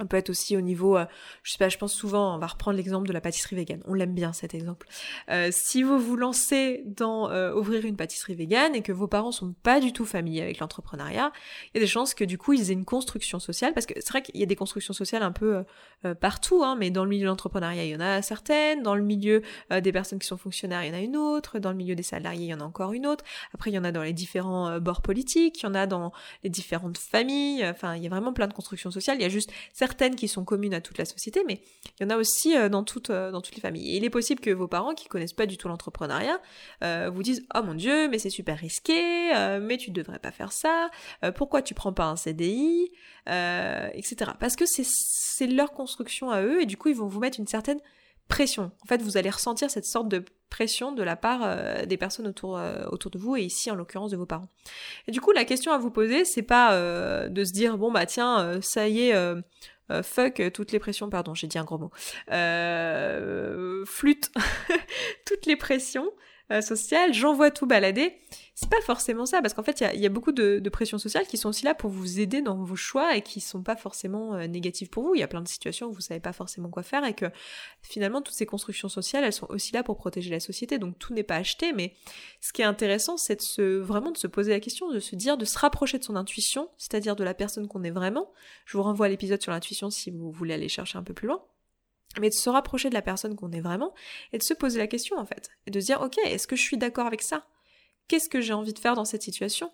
on 0.00 0.06
peut 0.06 0.16
être 0.16 0.30
aussi 0.30 0.56
au 0.56 0.60
niveau, 0.60 0.96
euh, 0.96 1.04
je 1.42 1.52
sais 1.52 1.58
pas, 1.58 1.68
je 1.68 1.78
pense 1.78 1.92
souvent, 1.92 2.34
on 2.34 2.38
va 2.38 2.46
reprendre 2.46 2.76
l'exemple 2.76 3.06
de 3.06 3.12
la 3.12 3.20
pâtisserie 3.20 3.56
végane. 3.56 3.82
On 3.86 3.94
l'aime 3.94 4.14
bien 4.14 4.32
cet 4.32 4.54
exemple. 4.54 4.86
Euh, 5.30 5.48
si 5.50 5.82
vous 5.82 5.98
vous 5.98 6.16
lancez 6.16 6.82
dans 6.86 7.30
euh, 7.30 7.52
ouvrir 7.54 7.84
une 7.84 7.96
pâtisserie 7.96 8.34
végane 8.34 8.74
et 8.74 8.82
que 8.82 8.92
vos 8.92 9.08
parents 9.08 9.32
sont 9.32 9.54
pas 9.62 9.80
du 9.80 9.92
tout 9.92 10.04
familiers 10.04 10.42
avec 10.42 10.58
l'entrepreneuriat, 10.58 11.32
il 11.66 11.78
y 11.78 11.78
a 11.78 11.80
des 11.80 11.86
chances 11.86 12.14
que 12.14 12.24
du 12.24 12.38
coup 12.38 12.52
ils 12.52 12.70
aient 12.70 12.74
une 12.74 12.84
construction 12.84 13.38
sociale, 13.38 13.74
parce 13.74 13.86
que 13.86 13.94
c'est 13.96 14.08
vrai 14.10 14.22
qu'il 14.22 14.38
y 14.38 14.42
a 14.42 14.46
des 14.46 14.56
constructions 14.56 14.94
sociales 14.94 15.22
un 15.22 15.32
peu 15.32 15.64
partout, 16.20 16.62
hein, 16.64 16.76
mais 16.78 16.90
dans 16.90 17.04
le 17.04 17.10
milieu 17.10 17.22
de 17.22 17.28
l'entrepreneuriat 17.28 17.84
il 17.84 17.90
y 17.90 17.96
en 17.96 18.00
a 18.00 18.22
certaines, 18.22 18.82
dans 18.82 18.94
le 18.94 19.02
milieu 19.02 19.42
des 19.70 19.92
personnes 19.92 20.18
qui 20.18 20.26
sont 20.26 20.36
fonctionnaires 20.36 20.84
il 20.84 20.88
y 20.88 20.90
en 20.90 20.94
a 20.94 21.00
une 21.00 21.16
autre, 21.16 21.58
dans 21.58 21.70
le 21.70 21.76
milieu 21.76 21.94
des 21.94 22.02
salariés 22.02 22.46
il 22.46 22.50
y 22.50 22.54
en 22.54 22.60
a 22.60 22.64
encore 22.64 22.92
une 22.92 23.06
autre, 23.06 23.24
après 23.54 23.70
il 23.70 23.74
y 23.74 23.78
en 23.78 23.84
a 23.84 23.92
dans 23.92 24.02
les 24.02 24.12
différents 24.12 24.78
bords 24.80 25.02
politiques, 25.02 25.60
il 25.60 25.64
y 25.64 25.66
en 25.66 25.74
a 25.74 25.86
dans 25.86 26.12
les 26.42 26.50
différentes 26.50 26.98
familles, 26.98 27.64
enfin 27.66 27.96
il 27.96 28.02
y 28.02 28.06
a 28.06 28.10
vraiment 28.10 28.32
plein 28.32 28.46
de 28.46 28.54
constructions 28.54 28.90
sociales, 28.90 29.18
il 29.18 29.22
y 29.22 29.26
a 29.26 29.28
juste 29.28 29.52
qui 29.96 30.28
sont 30.28 30.44
communes 30.44 30.74
à 30.74 30.80
toute 30.80 30.98
la 30.98 31.04
société, 31.04 31.42
mais 31.46 31.60
il 31.98 32.04
y 32.04 32.06
en 32.06 32.10
a 32.10 32.16
aussi 32.16 32.56
euh, 32.56 32.68
dans, 32.68 32.84
toutes, 32.84 33.10
euh, 33.10 33.30
dans 33.30 33.40
toutes 33.40 33.56
les 33.56 33.60
familles. 33.60 33.96
Il 33.96 34.04
est 34.04 34.10
possible 34.10 34.40
que 34.40 34.50
vos 34.50 34.68
parents, 34.68 34.94
qui 34.94 35.08
connaissent 35.08 35.32
pas 35.32 35.46
du 35.46 35.56
tout 35.56 35.68
l'entrepreneuriat, 35.68 36.40
euh, 36.84 37.10
vous 37.12 37.22
disent 37.22 37.44
Oh 37.54 37.62
mon 37.62 37.74
Dieu, 37.74 38.08
mais 38.08 38.18
c'est 38.18 38.30
super 38.30 38.58
risqué, 38.58 39.32
mais 39.60 39.76
tu 39.76 39.90
ne 39.90 39.94
devrais 39.94 40.18
pas 40.18 40.30
faire 40.30 40.52
ça, 40.52 40.90
pourquoi 41.34 41.62
tu 41.62 41.74
prends 41.74 41.92
pas 41.92 42.06
un 42.06 42.16
CDI, 42.16 42.90
etc. 43.26 44.32
Parce 44.38 44.56
que 44.56 44.64
c'est 44.66 45.46
leur 45.46 45.72
construction 45.72 46.30
à 46.30 46.42
eux, 46.42 46.62
et 46.62 46.66
du 46.66 46.76
coup, 46.76 46.88
ils 46.88 46.96
vont 46.96 47.06
vous 47.06 47.20
mettre 47.20 47.38
une 47.38 47.46
certaine 47.46 47.80
pression. 48.28 48.70
En 48.82 48.86
fait, 48.86 49.00
vous 49.00 49.16
allez 49.16 49.30
ressentir 49.30 49.70
cette 49.70 49.86
sorte 49.86 50.08
de 50.08 50.24
pression 50.50 50.92
de 50.92 51.02
la 51.02 51.16
part 51.16 51.86
des 51.86 51.96
personnes 51.96 52.26
autour, 52.26 52.60
autour 52.90 53.10
de 53.10 53.18
vous 53.18 53.36
et 53.36 53.42
ici 53.42 53.70
en 53.70 53.74
l'occurrence 53.74 54.10
de 54.10 54.16
vos 54.16 54.26
parents. 54.26 54.48
Et 55.06 55.12
du 55.12 55.20
coup, 55.20 55.32
la 55.32 55.44
question 55.44 55.72
à 55.72 55.78
vous 55.78 55.90
poser, 55.90 56.24
c'est 56.24 56.42
pas 56.42 56.76
de 57.28 57.44
se 57.44 57.52
dire 57.52 57.78
bon 57.78 57.90
bah 57.90 58.06
tiens, 58.06 58.60
ça 58.62 58.88
y 58.88 59.08
est, 59.08 59.14
euh, 59.90 60.02
fuck 60.02 60.42
toutes 60.52 60.72
les 60.72 60.78
pressions, 60.78 61.08
pardon, 61.10 61.34
j'ai 61.34 61.46
dit 61.46 61.58
un 61.58 61.64
gros 61.64 61.78
mot. 61.78 61.90
Euh, 62.30 63.84
flûte 63.86 64.30
toutes 65.26 65.46
les 65.46 65.56
pressions. 65.56 66.10
Euh, 66.50 66.62
sociale, 66.62 67.12
j'envoie 67.12 67.50
tout 67.50 67.66
balader. 67.66 68.14
C'est 68.54 68.70
pas 68.70 68.80
forcément 68.80 69.26
ça, 69.26 69.42
parce 69.42 69.52
qu'en 69.52 69.62
fait, 69.62 69.84
il 69.94 70.00
y 70.00 70.06
a, 70.06 70.08
beaucoup 70.08 70.32
de, 70.32 70.66
pressions 70.70 70.98
sociales 70.98 71.26
qui 71.26 71.36
sont 71.36 71.50
aussi 71.50 71.64
là 71.64 71.74
pour 71.74 71.90
vous 71.90 72.20
aider 72.20 72.40
dans 72.40 72.56
vos 72.64 72.74
choix 72.74 73.16
et 73.16 73.22
qui 73.22 73.40
sont 73.40 73.62
pas 73.62 73.76
forcément 73.76 74.34
euh, 74.34 74.46
négatives 74.46 74.88
pour 74.88 75.04
vous. 75.04 75.14
Il 75.14 75.20
y 75.20 75.22
a 75.22 75.28
plein 75.28 75.42
de 75.42 75.48
situations 75.48 75.88
où 75.88 75.92
vous 75.92 76.00
savez 76.00 76.20
pas 76.20 76.32
forcément 76.32 76.70
quoi 76.70 76.82
faire 76.82 77.04
et 77.04 77.14
que 77.14 77.26
finalement, 77.82 78.22
toutes 78.22 78.34
ces 78.34 78.46
constructions 78.46 78.88
sociales, 78.88 79.24
elles 79.24 79.32
sont 79.32 79.46
aussi 79.50 79.72
là 79.74 79.82
pour 79.82 79.96
protéger 79.96 80.30
la 80.30 80.40
société. 80.40 80.78
Donc 80.78 80.98
tout 80.98 81.12
n'est 81.12 81.22
pas 81.22 81.36
acheté, 81.36 81.72
mais 81.72 81.94
ce 82.40 82.52
qui 82.52 82.62
est 82.62 82.66
intéressant, 82.66 83.16
c'est 83.18 83.36
de 83.36 83.42
se, 83.42 83.78
vraiment 83.78 84.10
de 84.10 84.18
se 84.18 84.26
poser 84.26 84.50
la 84.52 84.60
question, 84.60 84.90
de 84.90 85.00
se 85.00 85.16
dire, 85.16 85.36
de 85.36 85.44
se 85.44 85.58
rapprocher 85.58 85.98
de 85.98 86.04
son 86.04 86.16
intuition, 86.16 86.70
c'est-à-dire 86.78 87.14
de 87.14 87.24
la 87.24 87.34
personne 87.34 87.68
qu'on 87.68 87.84
est 87.84 87.90
vraiment. 87.90 88.32
Je 88.64 88.76
vous 88.76 88.82
renvoie 88.82 89.06
à 89.06 89.08
l'épisode 89.10 89.42
sur 89.42 89.52
l'intuition 89.52 89.90
si 89.90 90.10
vous 90.10 90.32
voulez 90.32 90.54
aller 90.54 90.68
chercher 90.68 90.98
un 90.98 91.02
peu 91.02 91.14
plus 91.14 91.28
loin 91.28 91.42
mais 92.20 92.30
de 92.30 92.34
se 92.34 92.48
rapprocher 92.48 92.88
de 92.88 92.94
la 92.94 93.02
personne 93.02 93.36
qu'on 93.36 93.52
est 93.52 93.60
vraiment 93.60 93.94
et 94.32 94.38
de 94.38 94.42
se 94.42 94.54
poser 94.54 94.78
la 94.78 94.86
question 94.86 95.18
en 95.18 95.24
fait. 95.24 95.50
Et 95.66 95.70
de 95.70 95.80
se 95.80 95.86
dire 95.86 96.00
ok 96.00 96.18
est-ce 96.24 96.46
que 96.46 96.56
je 96.56 96.62
suis 96.62 96.78
d'accord 96.78 97.06
avec 97.06 97.22
ça? 97.22 97.46
Qu'est-ce 98.08 98.28
que 98.28 98.40
j'ai 98.40 98.54
envie 98.54 98.72
de 98.72 98.78
faire 98.78 98.94
dans 98.94 99.04
cette 99.04 99.22
situation? 99.22 99.70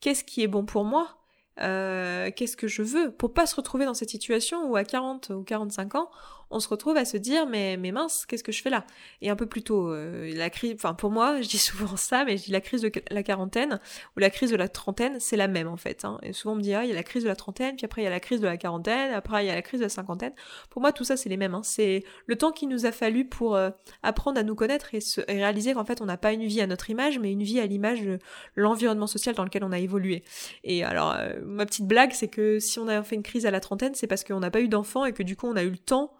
Qu'est-ce 0.00 0.24
qui 0.24 0.42
est 0.42 0.48
bon 0.48 0.64
pour 0.64 0.84
moi? 0.84 1.18
Euh, 1.60 2.30
qu'est-ce 2.34 2.56
que 2.56 2.68
je 2.68 2.82
veux? 2.82 3.12
Pour 3.12 3.32
pas 3.32 3.46
se 3.46 3.54
retrouver 3.54 3.86
dans 3.86 3.94
cette 3.94 4.10
situation 4.10 4.68
où 4.68 4.76
à 4.76 4.84
40 4.84 5.30
ou 5.30 5.42
45 5.42 5.94
ans 5.94 6.10
on 6.50 6.60
se 6.60 6.68
retrouve 6.68 6.96
à 6.96 7.04
se 7.04 7.16
dire 7.16 7.46
mais, 7.46 7.76
mais 7.76 7.92
mince, 7.92 8.24
qu'est-ce 8.26 8.44
que 8.44 8.52
je 8.52 8.62
fais 8.62 8.70
là? 8.70 8.84
Et 9.20 9.30
un 9.30 9.36
peu 9.36 9.46
plus 9.46 9.62
tôt, 9.62 9.90
euh, 9.90 10.32
la 10.34 10.50
crise, 10.50 10.74
enfin 10.74 10.94
pour 10.94 11.10
moi, 11.10 11.40
je 11.42 11.48
dis 11.48 11.58
souvent 11.58 11.96
ça, 11.96 12.24
mais 12.24 12.36
je 12.36 12.44
dis 12.44 12.52
la 12.52 12.60
crise 12.60 12.82
de 12.82 12.92
la 13.10 13.22
quarantaine 13.22 13.80
ou 14.16 14.20
la 14.20 14.30
crise 14.30 14.50
de 14.50 14.56
la 14.56 14.68
trentaine, 14.68 15.18
c'est 15.20 15.36
la 15.36 15.48
même 15.48 15.68
en 15.68 15.76
fait. 15.76 16.04
Hein. 16.04 16.18
Et 16.22 16.32
souvent 16.32 16.54
on 16.54 16.56
me 16.56 16.62
dit 16.62 16.74
ah 16.74 16.84
il 16.84 16.88
y 16.88 16.92
a 16.92 16.94
la 16.94 17.02
crise 17.02 17.24
de 17.24 17.28
la 17.28 17.36
trentaine, 17.36 17.76
puis 17.76 17.84
après 17.84 18.02
il 18.02 18.04
y 18.04 18.08
a 18.08 18.10
la 18.10 18.20
crise 18.20 18.40
de 18.40 18.46
la 18.46 18.56
quarantaine, 18.56 19.12
après 19.12 19.44
il 19.44 19.48
y 19.48 19.50
a 19.50 19.54
la 19.54 19.62
crise 19.62 19.80
de 19.80 19.84
la 19.84 19.90
cinquantaine. 19.90 20.32
Pour 20.70 20.80
moi 20.80 20.92
tout 20.92 21.04
ça 21.04 21.16
c'est 21.16 21.28
les 21.28 21.36
mêmes. 21.36 21.54
Hein. 21.54 21.62
C'est 21.64 22.04
le 22.26 22.36
temps 22.36 22.52
qu'il 22.52 22.68
nous 22.68 22.86
a 22.86 22.92
fallu 22.92 23.24
pour 23.26 23.56
euh, 23.56 23.70
apprendre 24.02 24.38
à 24.38 24.42
nous 24.42 24.54
connaître 24.54 24.94
et, 24.94 25.00
se, 25.00 25.20
réaliser 25.28 25.74
qu'en 25.74 25.84
fait 25.84 26.00
on 26.00 26.06
n'a 26.06 26.16
pas 26.16 26.32
une 26.32 26.44
vie 26.44 26.60
à 26.60 26.66
notre 26.66 26.90
image, 26.90 27.18
mais 27.18 27.32
une 27.32 27.42
vie 27.42 27.60
à 27.60 27.66
l'image 27.66 28.02
de 28.02 28.18
l'environnement 28.54 29.06
social 29.06 29.34
dans 29.34 29.44
lequel 29.44 29.64
on 29.64 29.72
a 29.72 29.78
évolué. 29.78 30.22
Et 30.62 30.84
alors 30.84 31.14
euh, 31.18 31.34
ma 31.44 31.66
petite 31.66 31.86
blague 31.86 32.12
c'est 32.12 32.28
que 32.28 32.60
si 32.60 32.78
on 32.78 32.88
a 32.88 33.02
fait 33.02 33.16
une 33.16 33.22
crise 33.22 33.46
à 33.46 33.50
la 33.50 33.60
trentaine, 33.60 33.94
c'est 33.94 34.06
parce 34.06 34.22
qu'on 34.22 34.40
n'a 34.40 34.50
pas 34.50 34.60
eu 34.60 34.68
d'enfant 34.68 35.04
et 35.04 35.12
que 35.12 35.22
du 35.22 35.36
coup 35.36 35.46
on 35.46 35.56
a 35.56 35.62
eu 35.62 35.70
le 35.70 35.78
temps 35.78 36.12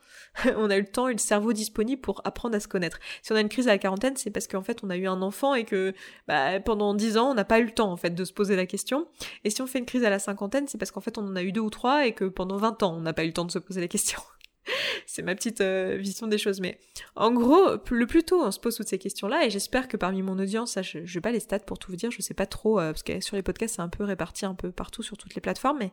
on 0.57 0.71
a 0.71 0.77
eu 0.77 0.81
le 0.81 0.87
temps 0.87 1.09
et 1.09 1.13
le 1.13 1.19
cerveau 1.19 1.53
disponible 1.53 2.01
pour 2.01 2.21
apprendre 2.25 2.57
à 2.57 2.61
se 2.61 2.69
connaître. 2.69 2.99
Si 3.23 3.33
on 3.33 3.37
a 3.37 3.41
une 3.41 3.49
crise 3.49 3.69
à 3.69 3.73
la 3.73 3.79
quarantaine, 3.79 4.17
c'est 4.17 4.31
parce 4.31 4.47
qu'en 4.47 4.63
fait 4.63 4.83
on 4.83 4.91
a 4.91 4.97
eu 4.97 5.07
un 5.07 5.23
enfant 5.23 5.55
et 5.55 5.65
que 5.65 5.95
bah, 6.29 6.61
pendant 6.61 6.95
dix 6.95 7.17
ans 7.17 7.31
on 7.31 7.35
n'a 7.35 7.45
pas 7.45 7.59
eu 7.59 7.65
le 7.65 7.73
temps 7.73 7.91
en 7.91 7.97
fait 7.97 8.11
de 8.11 8.25
se 8.25 8.33
poser 8.33 8.57
la 8.57 8.67
question. 8.67 9.07
Et 9.45 9.51
si 9.51 9.63
on 9.63 9.67
fait 9.67 9.79
une 9.79 9.87
crise 9.87 10.05
à 10.05 10.11
la 10.11 10.19
cinquantaine, 10.19 10.69
c'est 10.69 10.79
parce 10.79 10.91
qu'en 10.91 11.01
fait 11.01 11.19
on 11.19 11.27
en 11.27 11.37
a 11.37 11.43
eu 11.43 11.53
deux 11.53 11.61
ou 11.61 11.71
trois 11.71 12.07
et 12.07 12.13
que 12.13 12.25
pendant 12.25 12.57
20 12.57 12.83
ans 12.83 12.97
on 12.97 13.01
n'a 13.01 13.13
pas 13.13 13.25
eu 13.25 13.29
le 13.29 13.33
temps 13.33 13.45
de 13.45 13.53
se 13.53 13.59
poser 13.59 13.81
la 13.81 13.89
question. 13.89 14.21
c'est 15.07 15.23
ma 15.23 15.35
petite 15.35 15.61
euh, 15.61 15.97
vision 15.99 16.27
des 16.27 16.39
choses. 16.39 16.61
Mais 16.61 16.79
en 17.15 17.33
gros, 17.33 17.77
le 17.91 18.07
plus 18.07 18.23
tôt 18.23 18.43
on 18.43 18.51
se 18.51 18.59
pose 18.59 18.77
toutes 18.77 18.89
ces 18.89 18.99
questions-là, 18.99 19.45
et 19.45 19.51
j'espère 19.51 19.89
que 19.89 19.97
parmi 19.97 20.23
mon 20.23 20.39
audience, 20.39 20.79
je, 20.83 21.01
je 21.05 21.21
pas 21.21 21.33
les 21.33 21.41
stats 21.41 21.61
pour 21.61 21.79
tout 21.79 21.91
vous 21.91 21.97
dire, 21.97 22.11
je 22.11 22.23
sais 22.23 22.35
pas 22.35 22.47
trop, 22.47 22.79
euh, 22.79 22.93
parce 22.93 23.03
que 23.03 23.21
sur 23.21 23.37
les 23.37 23.43
podcasts 23.43 23.77
c'est 23.77 23.83
un 23.83 23.89
peu 23.89 24.05
réparti 24.05 24.47
un 24.47 24.55
peu 24.55 24.71
partout 24.71 25.03
sur 25.03 25.17
toutes 25.17 25.35
les 25.35 25.41
plateformes, 25.41 25.79
mais 25.79 25.93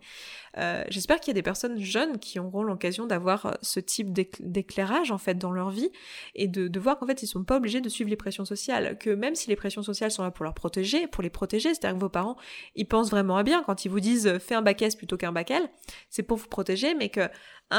euh, 0.57 0.83
j'espère 0.89 1.19
qu'il 1.19 1.29
y 1.29 1.31
a 1.31 1.35
des 1.35 1.43
personnes 1.43 1.79
jeunes 1.79 2.19
qui 2.19 2.39
auront 2.39 2.63
l'occasion 2.63 3.05
d'avoir 3.05 3.57
ce 3.61 3.79
type 3.79 4.13
d'éclairage 4.13 5.11
en 5.11 5.17
fait 5.17 5.35
dans 5.35 5.51
leur 5.51 5.69
vie, 5.69 5.89
et 6.35 6.47
de, 6.47 6.79
voir 6.79 6.99
qu'en 6.99 7.07
fait 7.07 7.23
ils 7.23 7.27
sont 7.27 7.43
pas 7.43 7.57
obligés 7.57 7.81
de 7.81 7.89
suivre 7.89 8.09
les 8.09 8.15
pressions 8.15 8.45
sociales, 8.45 8.97
que 8.97 9.09
même 9.09 9.35
si 9.35 9.49
les 9.49 9.55
pressions 9.55 9.83
sociales 9.83 10.11
sont 10.11 10.23
là 10.23 10.31
pour 10.31 10.43
leur 10.43 10.53
protéger, 10.53 11.07
pour 11.07 11.23
les 11.23 11.29
protéger, 11.29 11.69
c'est-à-dire 11.69 11.97
que 11.97 12.01
vos 12.01 12.09
parents, 12.09 12.35
ils 12.75 12.85
pensent 12.85 13.09
vraiment 13.09 13.37
à 13.37 13.43
bien 13.43 13.63
quand 13.63 13.85
ils 13.85 13.89
vous 13.89 13.99
disent 13.99 14.37
fais 14.39 14.55
un 14.55 14.61
bac 14.61 14.81
S 14.81 14.95
plutôt 14.95 15.17
qu'un 15.17 15.31
bac 15.31 15.51
L, 15.51 15.69
c'est 16.09 16.23
pour 16.23 16.37
vous 16.37 16.47
protéger, 16.47 16.93
mais 16.95 17.09
que 17.09 17.21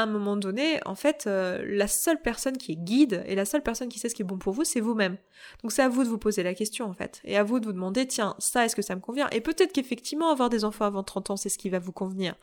un 0.01 0.05
moment 0.05 0.37
donné, 0.37 0.79
en 0.85 0.95
fait, 0.95 1.25
euh, 1.27 1.63
la 1.67 1.87
seule 1.87 2.21
personne 2.21 2.57
qui 2.57 2.73
est 2.73 2.75
guide 2.75 3.23
et 3.27 3.35
la 3.35 3.45
seule 3.45 3.63
personne 3.63 3.89
qui 3.89 3.99
sait 3.99 4.09
ce 4.09 4.15
qui 4.15 4.21
est 4.21 4.25
bon 4.25 4.37
pour 4.37 4.53
vous, 4.53 4.63
c'est 4.63 4.79
vous-même. 4.79 5.17
Donc 5.61 5.71
c'est 5.71 5.81
à 5.81 5.89
vous 5.89 6.03
de 6.03 6.09
vous 6.09 6.17
poser 6.17 6.43
la 6.43 6.53
question, 6.53 6.85
en 6.85 6.93
fait. 6.93 7.21
Et 7.23 7.37
à 7.37 7.43
vous 7.43 7.59
de 7.59 7.65
vous 7.65 7.73
demander, 7.73 8.07
tiens, 8.07 8.35
ça, 8.39 8.65
est-ce 8.65 8.75
que 8.75 8.81
ça 8.81 8.95
me 8.95 9.01
convient? 9.01 9.29
Et 9.31 9.41
peut-être 9.41 9.73
qu'effectivement, 9.73 10.29
avoir 10.29 10.49
des 10.49 10.65
enfants 10.65 10.85
avant 10.85 11.03
30 11.03 11.31
ans, 11.31 11.37
c'est 11.37 11.49
ce 11.49 11.57
qui 11.57 11.69
va 11.69 11.79
vous 11.79 11.91
convenir. 11.91 12.35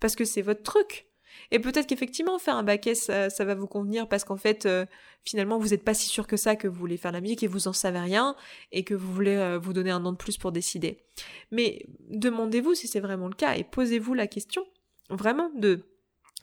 Parce 0.00 0.16
que 0.16 0.24
c'est 0.24 0.42
votre 0.42 0.62
truc. 0.62 1.06
Et 1.50 1.58
peut-être 1.58 1.86
qu'effectivement, 1.86 2.38
faire 2.38 2.56
un 2.56 2.66
S, 2.66 3.04
ça, 3.04 3.44
va 3.44 3.54
vous 3.54 3.66
convenir 3.66 4.08
parce 4.08 4.24
qu'en 4.24 4.36
fait, 4.36 4.66
euh, 4.66 4.86
finalement, 5.24 5.58
vous 5.58 5.68
n'êtes 5.68 5.84
pas 5.84 5.94
si 5.94 6.06
sûr 6.06 6.26
que 6.26 6.36
ça 6.36 6.56
que 6.56 6.68
vous 6.68 6.78
voulez 6.78 6.96
faire 6.96 7.12
la 7.12 7.20
musique 7.20 7.42
et 7.42 7.46
vous 7.46 7.68
en 7.68 7.72
savez 7.72 7.98
rien 7.98 8.36
et 8.72 8.84
que 8.84 8.94
vous 8.94 9.12
voulez 9.12 9.36
euh, 9.36 9.58
vous 9.58 9.72
donner 9.72 9.90
un 9.90 10.04
an 10.04 10.12
de 10.12 10.16
plus 10.16 10.38
pour 10.38 10.52
décider. 10.52 11.04
Mais 11.50 11.86
demandez-vous 12.08 12.74
si 12.74 12.88
c'est 12.88 13.00
vraiment 13.00 13.28
le 13.28 13.34
cas 13.34 13.54
et 13.56 13.64
posez-vous 13.64 14.14
la 14.14 14.26
question, 14.26 14.64
vraiment, 15.10 15.50
de 15.54 15.84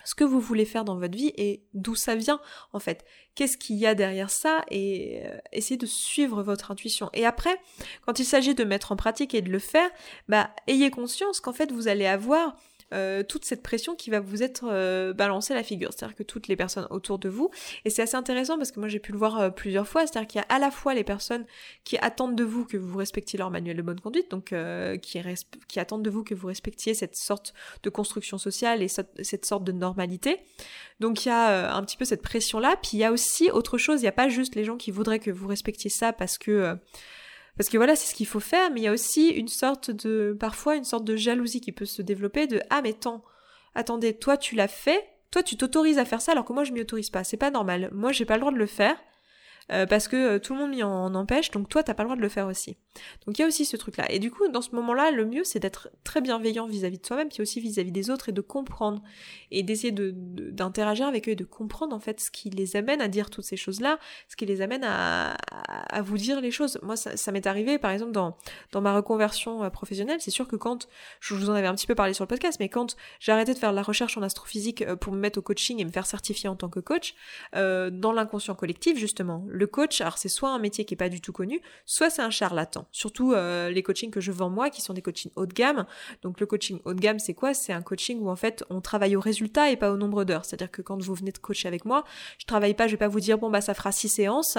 ce 0.03 0.15
que 0.15 0.23
vous 0.23 0.39
voulez 0.39 0.65
faire 0.65 0.85
dans 0.85 0.97
votre 0.97 1.15
vie 1.15 1.33
et 1.37 1.63
d'où 1.73 1.95
ça 1.95 2.15
vient 2.15 2.39
en 2.71 2.79
fait. 2.79 3.05
Qu'est-ce 3.35 3.57
qu'il 3.57 3.77
y 3.77 3.85
a 3.85 3.95
derrière 3.95 4.29
ça 4.29 4.63
et 4.69 5.21
euh, 5.25 5.37
essayez 5.51 5.77
de 5.77 5.85
suivre 5.85 6.43
votre 6.43 6.71
intuition. 6.71 7.09
Et 7.13 7.25
après, 7.25 7.57
quand 8.05 8.19
il 8.19 8.25
s'agit 8.25 8.55
de 8.55 8.63
mettre 8.63 8.91
en 8.91 8.95
pratique 8.95 9.33
et 9.33 9.41
de 9.41 9.49
le 9.49 9.59
faire, 9.59 9.89
bah 10.27 10.51
ayez 10.67 10.91
conscience 10.91 11.39
qu'en 11.39 11.53
fait 11.53 11.71
vous 11.71 11.87
allez 11.87 12.05
avoir 12.05 12.55
euh, 12.93 13.23
toute 13.23 13.45
cette 13.45 13.63
pression 13.63 13.95
qui 13.95 14.09
va 14.09 14.19
vous 14.19 14.43
être 14.43 14.65
euh, 14.67 15.13
balancée 15.13 15.53
à 15.53 15.55
la 15.55 15.63
figure. 15.63 15.91
C'est-à-dire 15.91 16.15
que 16.15 16.23
toutes 16.23 16.47
les 16.47 16.55
personnes 16.55 16.87
autour 16.89 17.19
de 17.19 17.29
vous, 17.29 17.49
et 17.85 17.89
c'est 17.89 18.01
assez 18.01 18.15
intéressant 18.15 18.57
parce 18.57 18.71
que 18.71 18.79
moi 18.79 18.87
j'ai 18.87 18.99
pu 18.99 19.11
le 19.11 19.17
voir 19.17 19.39
euh, 19.39 19.49
plusieurs 19.49 19.87
fois, 19.87 20.05
c'est-à-dire 20.05 20.27
qu'il 20.27 20.39
y 20.39 20.43
a 20.43 20.55
à 20.55 20.59
la 20.59 20.71
fois 20.71 20.93
les 20.93 21.03
personnes 21.03 21.45
qui 21.83 21.97
attendent 21.97 22.35
de 22.35 22.43
vous 22.43 22.65
que 22.65 22.77
vous 22.77 22.97
respectiez 22.97 23.39
leur 23.39 23.49
manuel 23.49 23.77
de 23.77 23.81
bonne 23.81 23.99
conduite, 23.99 24.29
donc 24.31 24.53
qui, 25.01 25.21
qui, 25.67 25.79
attendent 25.79 26.03
de 26.03 26.09
vous 26.09 26.23
que 26.23 26.35
vous 26.35 26.47
respectiez 26.47 26.93
cette 26.93 27.15
sorte 27.15 27.53
de 27.83 27.89
construction 27.89 28.37
sociale 28.37 28.81
et 28.81 28.87
cette 28.87 29.45
sorte 29.45 29.63
de 29.63 29.71
normalité. 29.71 30.39
Donc 30.99 31.25
il 31.25 31.29
y 31.29 31.31
a 31.31 31.75
un 31.75 31.83
petit 31.83 31.97
peu 31.97 32.05
cette 32.05 32.21
pression-là, 32.21 32.75
puis 32.81 32.91
il 32.93 32.99
y 32.99 33.03
a 33.03 33.11
aussi 33.11 33.49
autre 33.51 33.77
chose, 33.77 34.01
il 34.01 34.03
n'y 34.03 34.09
a 34.09 34.13
pas 34.13 34.29
juste 34.29 34.55
les 34.55 34.63
gens 34.63 34.77
qui 34.77 34.91
voudraient 34.91 35.19
que 35.19 35.31
vous 35.31 35.47
respectiez 35.47 35.89
ça 35.89 36.13
parce 36.13 36.37
que 36.37 36.77
parce 37.57 37.69
que 37.69 37.77
voilà, 37.77 37.95
c'est 37.95 38.09
ce 38.09 38.15
qu'il 38.15 38.25
faut 38.25 38.39
faire, 38.39 38.71
mais 38.71 38.81
il 38.81 38.83
y 38.83 38.87
a 38.87 38.91
aussi 38.91 39.29
une 39.29 39.47
sorte 39.47 39.91
de, 39.91 40.35
parfois 40.39 40.75
une 40.75 40.83
sorte 40.83 41.05
de 41.05 41.15
jalousie 41.15 41.61
qui 41.61 41.71
peut 41.71 41.85
se 41.85 42.01
développer 42.01 42.47
de, 42.47 42.61
ah 42.69 42.81
mais 42.81 42.93
tant, 42.93 43.23
attendez, 43.75 44.17
toi 44.17 44.37
tu 44.37 44.55
l'as 44.55 44.67
fait, 44.67 45.07
toi 45.31 45.43
tu 45.43 45.55
t'autorises 45.57 45.99
à 45.99 46.05
faire 46.05 46.21
ça 46.21 46.31
alors 46.31 46.45
que 46.45 46.53
moi 46.53 46.63
je 46.63 46.71
m'y 46.71 46.81
autorise 46.81 47.09
pas, 47.09 47.23
c'est 47.23 47.37
pas 47.37 47.51
normal, 47.51 47.89
moi 47.93 48.11
j'ai 48.11 48.25
pas 48.25 48.35
le 48.35 48.41
droit 48.41 48.51
de 48.51 48.57
le 48.57 48.65
faire, 48.65 48.97
euh, 49.71 49.85
parce 49.85 50.07
que 50.07 50.15
euh, 50.15 50.39
tout 50.39 50.53
le 50.53 50.59
monde 50.59 50.71
m'y 50.71 50.83
en, 50.83 51.13
empêche, 51.15 51.51
donc 51.51 51.69
toi 51.69 51.83
t'as 51.83 51.93
pas 51.93 52.03
le 52.03 52.07
droit 52.07 52.17
de 52.17 52.21
le 52.21 52.29
faire 52.29 52.47
aussi. 52.47 52.77
Donc 53.25 53.37
il 53.37 53.41
y 53.41 53.45
a 53.45 53.47
aussi 53.47 53.65
ce 53.65 53.77
truc-là. 53.77 54.11
Et 54.11 54.19
du 54.19 54.29
coup, 54.29 54.47
dans 54.49 54.61
ce 54.61 54.71
moment-là, 54.75 55.11
le 55.11 55.25
mieux 55.25 55.43
c'est 55.43 55.59
d'être 55.59 55.89
très 56.03 56.21
bienveillant 56.21 56.67
vis-à-vis 56.67 56.99
de 56.99 57.05
soi-même, 57.05 57.29
puis 57.29 57.41
aussi 57.41 57.59
vis-à-vis 57.59 57.91
des 57.91 58.09
autres 58.09 58.29
et 58.29 58.31
de 58.31 58.41
comprendre 58.41 59.01
et 59.51 59.63
d'essayer 59.63 59.91
de, 59.91 60.13
d'interagir 60.13 61.07
avec 61.07 61.27
eux 61.29 61.31
et 61.31 61.35
de 61.35 61.45
comprendre 61.45 61.95
en 61.95 61.99
fait 61.99 62.19
ce 62.19 62.29
qui 62.29 62.49
les 62.49 62.75
amène 62.75 63.01
à 63.01 63.07
dire 63.07 63.29
toutes 63.29 63.45
ces 63.45 63.57
choses-là, 63.57 63.99
ce 64.27 64.35
qui 64.35 64.45
les 64.45 64.61
amène 64.61 64.83
à, 64.83 65.33
à, 65.33 66.01
vous 66.01 66.17
dire 66.17 66.41
les 66.41 66.51
choses. 66.51 66.77
Moi, 66.83 66.95
ça, 66.95 67.31
m'est 67.31 67.47
arrivé 67.47 67.77
par 67.77 67.91
exemple 67.91 68.11
dans, 68.11 68.37
dans 68.71 68.81
ma 68.81 68.93
reconversion 68.93 69.63
euh, 69.63 69.69
professionnelle, 69.69 70.17
c'est 70.19 70.31
sûr 70.31 70.47
que 70.47 70.55
quand, 70.55 70.87
je 71.19 71.35
vous 71.35 71.49
en 71.49 71.53
avais 71.53 71.67
un 71.67 71.75
petit 71.75 71.87
peu 71.87 71.95
parlé 71.95 72.13
sur 72.13 72.23
le 72.23 72.27
podcast, 72.27 72.57
mais 72.59 72.69
quand 72.69 72.95
j'ai 73.19 73.31
arrêté 73.31 73.53
de 73.53 73.59
faire 73.59 73.71
de 73.71 73.75
la 73.75 73.81
recherche 73.81 74.17
en 74.17 74.21
astrophysique 74.21 74.85
pour 74.95 75.13
me 75.13 75.19
mettre 75.19 75.39
au 75.39 75.41
coaching 75.41 75.79
et 75.79 75.85
me 75.85 75.91
faire 75.91 76.05
certifier 76.05 76.49
en 76.49 76.55
tant 76.55 76.69
que 76.69 76.79
coach, 76.79 77.15
dans 77.53 78.11
l'inconscient 78.11 78.55
collectif 78.55 78.97
justement, 78.97 79.45
le 79.53 79.67
coach, 79.67 80.01
alors 80.01 80.17
c'est 80.17 80.29
soit 80.29 80.49
un 80.49 80.57
métier 80.57 80.83
qui 80.83 80.95
est 80.95 80.97
pas 80.97 81.09
du 81.09 81.21
tout 81.21 81.31
connu, 81.31 81.61
soit 81.85 82.09
c'est 82.09 82.23
un 82.23 82.31
charlatan. 82.31 82.87
Surtout 82.91 83.33
euh, 83.33 83.69
les 83.69 83.83
coachings 83.83 84.09
que 84.09 84.19
je 84.19 84.31
vends 84.31 84.49
moi, 84.49 84.71
qui 84.71 84.81
sont 84.81 84.93
des 84.93 85.03
coachings 85.03 85.31
haut 85.35 85.45
de 85.45 85.53
gamme. 85.53 85.85
Donc 86.23 86.39
le 86.39 86.47
coaching 86.47 86.79
haut 86.85 86.93
de 86.93 86.99
gamme, 86.99 87.19
c'est 87.19 87.35
quoi? 87.35 87.53
C'est 87.53 87.71
un 87.71 87.83
coaching 87.83 88.19
où 88.19 88.29
en 88.29 88.35
fait 88.35 88.63
on 88.71 88.81
travaille 88.81 89.15
au 89.15 89.19
résultat 89.19 89.69
et 89.69 89.77
pas 89.77 89.91
au 89.91 89.97
nombre 89.97 90.23
d'heures. 90.23 90.43
C'est-à-dire 90.43 90.71
que 90.71 90.81
quand 90.81 90.99
vous 90.99 91.13
venez 91.13 91.31
de 91.31 91.37
coacher 91.37 91.67
avec 91.67 91.85
moi, 91.85 92.03
je 92.39 92.45
travaille 92.45 92.73
pas, 92.73 92.87
je 92.87 92.93
vais 92.93 92.97
pas 92.97 93.07
vous 93.07 93.19
dire 93.19 93.37
bon 93.37 93.51
bah 93.51 93.61
ça 93.61 93.75
fera 93.75 93.91
six 93.91 94.09
séances 94.09 94.57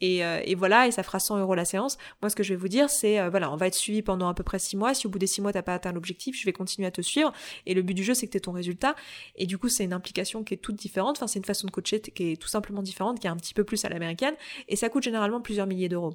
et, 0.00 0.24
euh, 0.24 0.42
voilà, 0.56 0.86
et 0.86 0.90
ça 0.90 1.02
fera 1.02 1.18
100 1.18 1.38
euros 1.38 1.54
la 1.54 1.64
séance. 1.64 1.96
Moi, 2.20 2.30
ce 2.30 2.36
que 2.36 2.42
je 2.42 2.52
vais 2.52 2.60
vous 2.60 2.68
dire, 2.68 2.90
c'est, 2.90 3.18
euh, 3.18 3.30
voilà, 3.30 3.50
on 3.50 3.56
va 3.56 3.66
être 3.66 3.74
suivi 3.74 4.02
pendant 4.02 4.28
à 4.28 4.34
peu 4.34 4.42
près 4.42 4.58
6 4.58 4.76
mois. 4.76 4.94
Si 4.94 5.06
au 5.06 5.10
bout 5.10 5.18
des 5.18 5.26
6 5.26 5.40
mois, 5.40 5.52
t'as 5.52 5.62
pas 5.62 5.74
atteint 5.74 5.92
l'objectif, 5.92 6.38
je 6.38 6.44
vais 6.44 6.52
continuer 6.52 6.86
à 6.86 6.90
te 6.90 7.00
suivre. 7.00 7.32
Et 7.64 7.74
le 7.74 7.82
but 7.82 7.94
du 7.94 8.04
jeu, 8.04 8.14
c'est 8.14 8.26
que 8.26 8.32
tu 8.32 8.40
ton 8.40 8.52
résultat. 8.52 8.94
Et 9.36 9.46
du 9.46 9.58
coup, 9.58 9.68
c'est 9.68 9.84
une 9.84 9.92
implication 9.92 10.44
qui 10.44 10.54
est 10.54 10.58
toute 10.58 10.76
différente. 10.76 11.16
Enfin, 11.16 11.26
c'est 11.26 11.38
une 11.38 11.44
façon 11.44 11.66
de 11.66 11.72
coacher 11.72 12.00
qui 12.00 12.32
est 12.32 12.36
tout 12.36 12.48
simplement 12.48 12.82
différente, 12.82 13.20
qui 13.20 13.26
est 13.26 13.30
un 13.30 13.36
petit 13.36 13.54
peu 13.54 13.64
plus 13.64 13.84
à 13.84 13.88
l'américaine. 13.88 14.25
Et 14.68 14.76
ça 14.76 14.88
coûte 14.88 15.02
généralement 15.02 15.40
plusieurs 15.40 15.66
milliers 15.66 15.88
d'euros. 15.88 16.14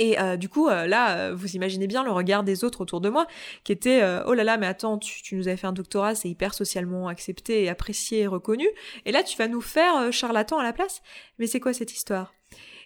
Et 0.00 0.20
euh, 0.20 0.36
du 0.36 0.48
coup, 0.48 0.68
là, 0.68 1.32
vous 1.32 1.56
imaginez 1.56 1.88
bien 1.88 2.04
le 2.04 2.12
regard 2.12 2.44
des 2.44 2.62
autres 2.62 2.82
autour 2.82 3.00
de 3.00 3.08
moi, 3.08 3.26
qui 3.64 3.72
était 3.72 4.00
oh 4.26 4.34
là 4.34 4.44
là, 4.44 4.56
mais 4.56 4.66
attends, 4.66 4.96
tu, 4.96 5.34
nous 5.34 5.48
avais 5.48 5.56
fait 5.56 5.66
un 5.66 5.72
doctorat, 5.72 6.14
c'est 6.14 6.28
hyper 6.28 6.54
socialement 6.54 7.08
accepté 7.08 7.68
apprécié 7.68 8.28
reconnu, 8.28 8.68
et 9.06 9.10
là, 9.10 9.24
tu 9.24 9.36
vas 9.36 9.48
nous 9.48 9.60
faire 9.60 10.12
charlatan 10.12 10.58
à 10.58 10.62
la 10.62 10.72
place. 10.72 11.02
Mais 11.40 11.48
c'est 11.48 11.58
quoi 11.58 11.72
cette 11.72 11.92
histoire? 11.92 12.32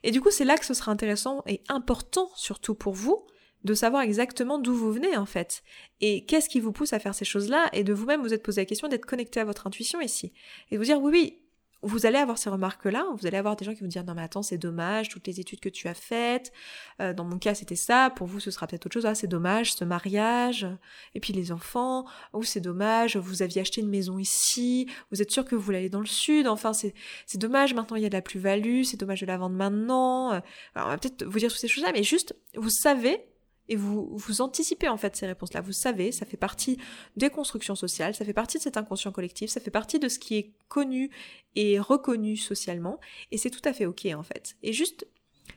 Et 0.04 0.10
du 0.10 0.22
coup, 0.22 0.30
c'est 0.30 0.46
là 0.46 0.56
que 0.56 0.64
ce 0.64 0.72
sera 0.74 0.90
intéressant 0.90 1.42
et 1.46 1.60
important, 1.68 2.30
surtout 2.34 2.74
pour 2.74 2.94
vous, 2.94 3.26
de 3.64 3.74
savoir 3.74 4.02
exactement 4.02 4.58
d'où 4.58 4.74
vous 4.74 4.92
venez 4.92 5.16
en 5.16 5.26
fait. 5.26 5.62
Et 6.00 6.24
qu'est-ce 6.24 6.48
qui 6.48 6.60
vous 6.60 6.72
pousse 6.72 6.92
à 6.92 6.98
faire 6.98 7.14
ces 7.14 7.24
choses-là? 7.24 7.68
Et 7.72 7.84
de 7.84 7.92
vous-même 7.92 8.22
vous 8.22 8.34
êtes 8.34 8.42
posé 8.42 8.60
la 8.60 8.64
question 8.64 8.88
d'être 8.88 9.06
connecté 9.06 9.40
à 9.40 9.44
votre 9.44 9.66
intuition 9.66 10.00
ici. 10.00 10.32
Et 10.70 10.74
de 10.74 10.78
vous 10.78 10.84
dire 10.84 11.00
oui, 11.00 11.12
oui, 11.12 11.41
vous 11.82 12.06
allez 12.06 12.18
avoir 12.18 12.38
ces 12.38 12.50
remarques-là, 12.50 13.06
vous 13.16 13.26
allez 13.26 13.36
avoir 13.36 13.56
des 13.56 13.64
gens 13.64 13.74
qui 13.74 13.80
vont 13.80 13.88
dire 13.88 14.04
non 14.04 14.14
mais 14.14 14.22
attends 14.22 14.42
c'est 14.42 14.58
dommage, 14.58 15.08
toutes 15.08 15.26
les 15.26 15.40
études 15.40 15.60
que 15.60 15.68
tu 15.68 15.88
as 15.88 15.94
faites, 15.94 16.52
euh, 17.00 17.12
dans 17.12 17.24
mon 17.24 17.38
cas 17.38 17.54
c'était 17.54 17.76
ça, 17.76 18.10
pour 18.10 18.26
vous 18.26 18.40
ce 18.40 18.50
sera 18.50 18.66
peut-être 18.66 18.86
autre 18.86 18.94
chose, 18.94 19.06
ah 19.06 19.14
c'est 19.14 19.26
dommage 19.26 19.74
ce 19.74 19.84
mariage, 19.84 20.66
et 21.14 21.20
puis 21.20 21.32
les 21.32 21.52
enfants, 21.52 22.06
ou 22.32 22.42
c'est 22.42 22.60
dommage, 22.60 23.16
vous 23.16 23.42
aviez 23.42 23.60
acheté 23.60 23.80
une 23.80 23.90
maison 23.90 24.18
ici, 24.18 24.88
vous 25.10 25.20
êtes 25.20 25.30
sûr 25.30 25.44
que 25.44 25.54
vous 25.54 25.62
voulez 25.62 25.78
aller 25.78 25.90
dans 25.90 26.00
le 26.00 26.06
sud, 26.06 26.46
enfin 26.46 26.72
c'est, 26.72 26.94
c'est 27.26 27.38
dommage 27.38 27.74
maintenant 27.74 27.96
il 27.96 28.02
y 28.02 28.06
a 28.06 28.10
de 28.10 28.14
la 28.14 28.22
plus-value, 28.22 28.82
c'est 28.82 28.98
dommage 28.98 29.20
de 29.20 29.26
la 29.26 29.36
vendre 29.36 29.56
maintenant, 29.56 30.30
alors 30.30 30.88
on 30.88 30.90
va 30.90 30.98
peut-être 30.98 31.24
vous 31.24 31.38
dire 31.38 31.50
toutes 31.50 31.60
ces 31.60 31.68
choses-là, 31.68 31.92
mais 31.92 32.02
juste 32.02 32.36
vous 32.54 32.70
savez 32.70 33.26
et 33.68 33.76
vous, 33.76 34.10
vous 34.16 34.40
anticipez 34.40 34.88
en 34.88 34.96
fait 34.96 35.16
ces 35.16 35.26
réponses-là. 35.26 35.60
Vous 35.60 35.72
savez, 35.72 36.12
ça 36.12 36.26
fait 36.26 36.36
partie 36.36 36.78
des 37.16 37.30
constructions 37.30 37.74
sociales, 37.74 38.14
ça 38.14 38.24
fait 38.24 38.32
partie 38.32 38.58
de 38.58 38.62
cet 38.62 38.76
inconscient 38.76 39.12
collectif, 39.12 39.50
ça 39.50 39.60
fait 39.60 39.70
partie 39.70 39.98
de 39.98 40.08
ce 40.08 40.18
qui 40.18 40.36
est 40.36 40.52
connu 40.68 41.10
et 41.54 41.78
reconnu 41.78 42.36
socialement, 42.36 42.98
et 43.30 43.38
c'est 43.38 43.50
tout 43.50 43.66
à 43.66 43.72
fait 43.72 43.86
ok 43.86 44.06
en 44.14 44.22
fait. 44.22 44.56
Et 44.62 44.72
juste, 44.72 45.06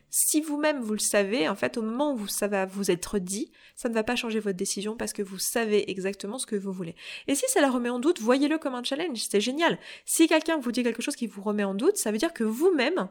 si 0.10 0.40
vous-même 0.40 0.80
vous 0.80 0.94
le 0.94 1.00
savez, 1.00 1.50
en 1.50 1.56
fait, 1.56 1.78
au 1.78 1.82
moment 1.82 2.14
où 2.14 2.26
ça 2.28 2.48
va 2.48 2.66
vous 2.66 2.90
être 2.90 3.20
dit, 3.20 3.52
ça 3.76 3.90
ne 3.90 3.94
va 3.94 4.04
pas 4.04 4.16
changer 4.16 4.40
votre 4.40 4.56
décision 4.56 4.96
parce 4.96 5.12
que 5.12 5.22
vous 5.22 5.40
savez 5.40 5.92
exactement 5.92 6.38
ce 6.38 6.46
que 6.46 6.56
vous 6.56 6.72
voulez. 6.72 6.96
Et 7.28 7.36
si 7.36 7.44
ça 7.50 7.60
la 7.60 7.70
remet 7.70 7.90
en 7.90 8.00
doute, 8.00 8.22
voyez-le 8.22 8.58
comme 8.58 8.76
un 8.76 8.84
challenge, 8.84 9.18
c'est 9.30 9.42
génial. 9.42 9.78
Si 10.06 10.28
quelqu'un 10.28 10.58
vous 10.58 10.72
dit 10.72 10.84
quelque 10.84 11.02
chose 11.02 11.18
qui 11.18 11.28
vous 11.28 11.42
remet 11.42 11.66
en 11.66 11.74
doute, 11.74 11.98
ça 11.98 12.12
veut 12.14 12.18
dire 12.18 12.34
que 12.34 12.46
vous-même, 12.46 13.10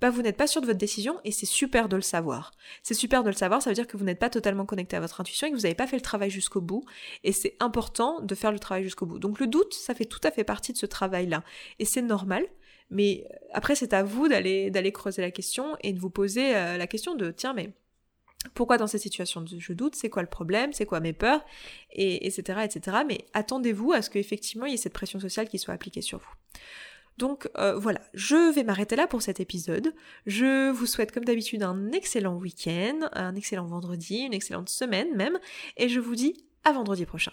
bah 0.00 0.10
vous 0.10 0.22
n'êtes 0.22 0.36
pas 0.36 0.46
sûr 0.46 0.60
de 0.60 0.66
votre 0.66 0.78
décision 0.78 1.18
et 1.24 1.32
c'est 1.32 1.46
super 1.46 1.88
de 1.88 1.96
le 1.96 2.02
savoir. 2.02 2.52
C'est 2.82 2.94
super 2.94 3.22
de 3.22 3.28
le 3.28 3.36
savoir, 3.36 3.62
ça 3.62 3.70
veut 3.70 3.74
dire 3.74 3.86
que 3.86 3.96
vous 3.96 4.04
n'êtes 4.04 4.18
pas 4.18 4.30
totalement 4.30 4.66
connecté 4.66 4.96
à 4.96 5.00
votre 5.00 5.20
intuition 5.20 5.46
et 5.46 5.50
que 5.50 5.56
vous 5.56 5.62
n'avez 5.62 5.74
pas 5.74 5.86
fait 5.86 5.96
le 5.96 6.02
travail 6.02 6.30
jusqu'au 6.30 6.60
bout 6.60 6.84
et 7.24 7.32
c'est 7.32 7.56
important 7.60 8.20
de 8.20 8.34
faire 8.34 8.52
le 8.52 8.58
travail 8.58 8.84
jusqu'au 8.84 9.06
bout. 9.06 9.18
Donc 9.18 9.40
le 9.40 9.46
doute, 9.46 9.74
ça 9.74 9.94
fait 9.94 10.04
tout 10.04 10.20
à 10.22 10.30
fait 10.30 10.44
partie 10.44 10.72
de 10.72 10.78
ce 10.78 10.86
travail-là 10.86 11.42
et 11.78 11.84
c'est 11.84 12.02
normal. 12.02 12.44
Mais 12.90 13.26
euh, 13.30 13.34
après, 13.52 13.74
c'est 13.74 13.92
à 13.92 14.02
vous 14.02 14.28
d'aller 14.28 14.92
creuser 14.92 15.20
la 15.20 15.30
question 15.30 15.76
et 15.82 15.92
de 15.92 16.00
vous 16.00 16.08
poser 16.10 16.56
euh, 16.56 16.78
la 16.78 16.86
question 16.86 17.14
de 17.14 17.30
tiens 17.30 17.52
mais 17.52 17.70
pourquoi 18.54 18.78
dans 18.78 18.86
cette 18.86 19.00
situation 19.00 19.44
je 19.46 19.72
doute, 19.72 19.96
c'est 19.96 20.08
quoi 20.08 20.22
le 20.22 20.28
problème, 20.28 20.72
c'est 20.72 20.86
quoi 20.86 21.00
mes 21.00 21.12
peurs, 21.12 21.44
et 21.92 22.26
etc. 22.26 22.60
etc. 22.64 22.98
Mais 23.06 23.26
attendez-vous 23.34 23.92
à 23.92 24.02
ce 24.02 24.10
qu'effectivement 24.10 24.66
il 24.66 24.72
y 24.72 24.74
ait 24.74 24.78
cette 24.78 24.92
pression 24.92 25.18
sociale 25.18 25.48
qui 25.48 25.58
soit 25.58 25.74
appliquée 25.74 26.02
sur 26.02 26.18
vous. 26.18 26.60
Donc 27.18 27.48
euh, 27.58 27.76
voilà, 27.76 28.00
je 28.14 28.52
vais 28.52 28.62
m'arrêter 28.62 28.94
là 28.94 29.08
pour 29.08 29.22
cet 29.22 29.40
épisode. 29.40 29.92
Je 30.26 30.70
vous 30.70 30.86
souhaite 30.86 31.12
comme 31.12 31.24
d'habitude 31.24 31.64
un 31.64 31.90
excellent 31.90 32.36
week-end, 32.36 33.08
un 33.12 33.34
excellent 33.34 33.66
vendredi, 33.66 34.18
une 34.20 34.34
excellente 34.34 34.68
semaine 34.68 35.14
même, 35.16 35.38
et 35.76 35.88
je 35.88 35.98
vous 35.98 36.14
dis 36.14 36.44
à 36.64 36.72
vendredi 36.72 37.06
prochain. 37.06 37.32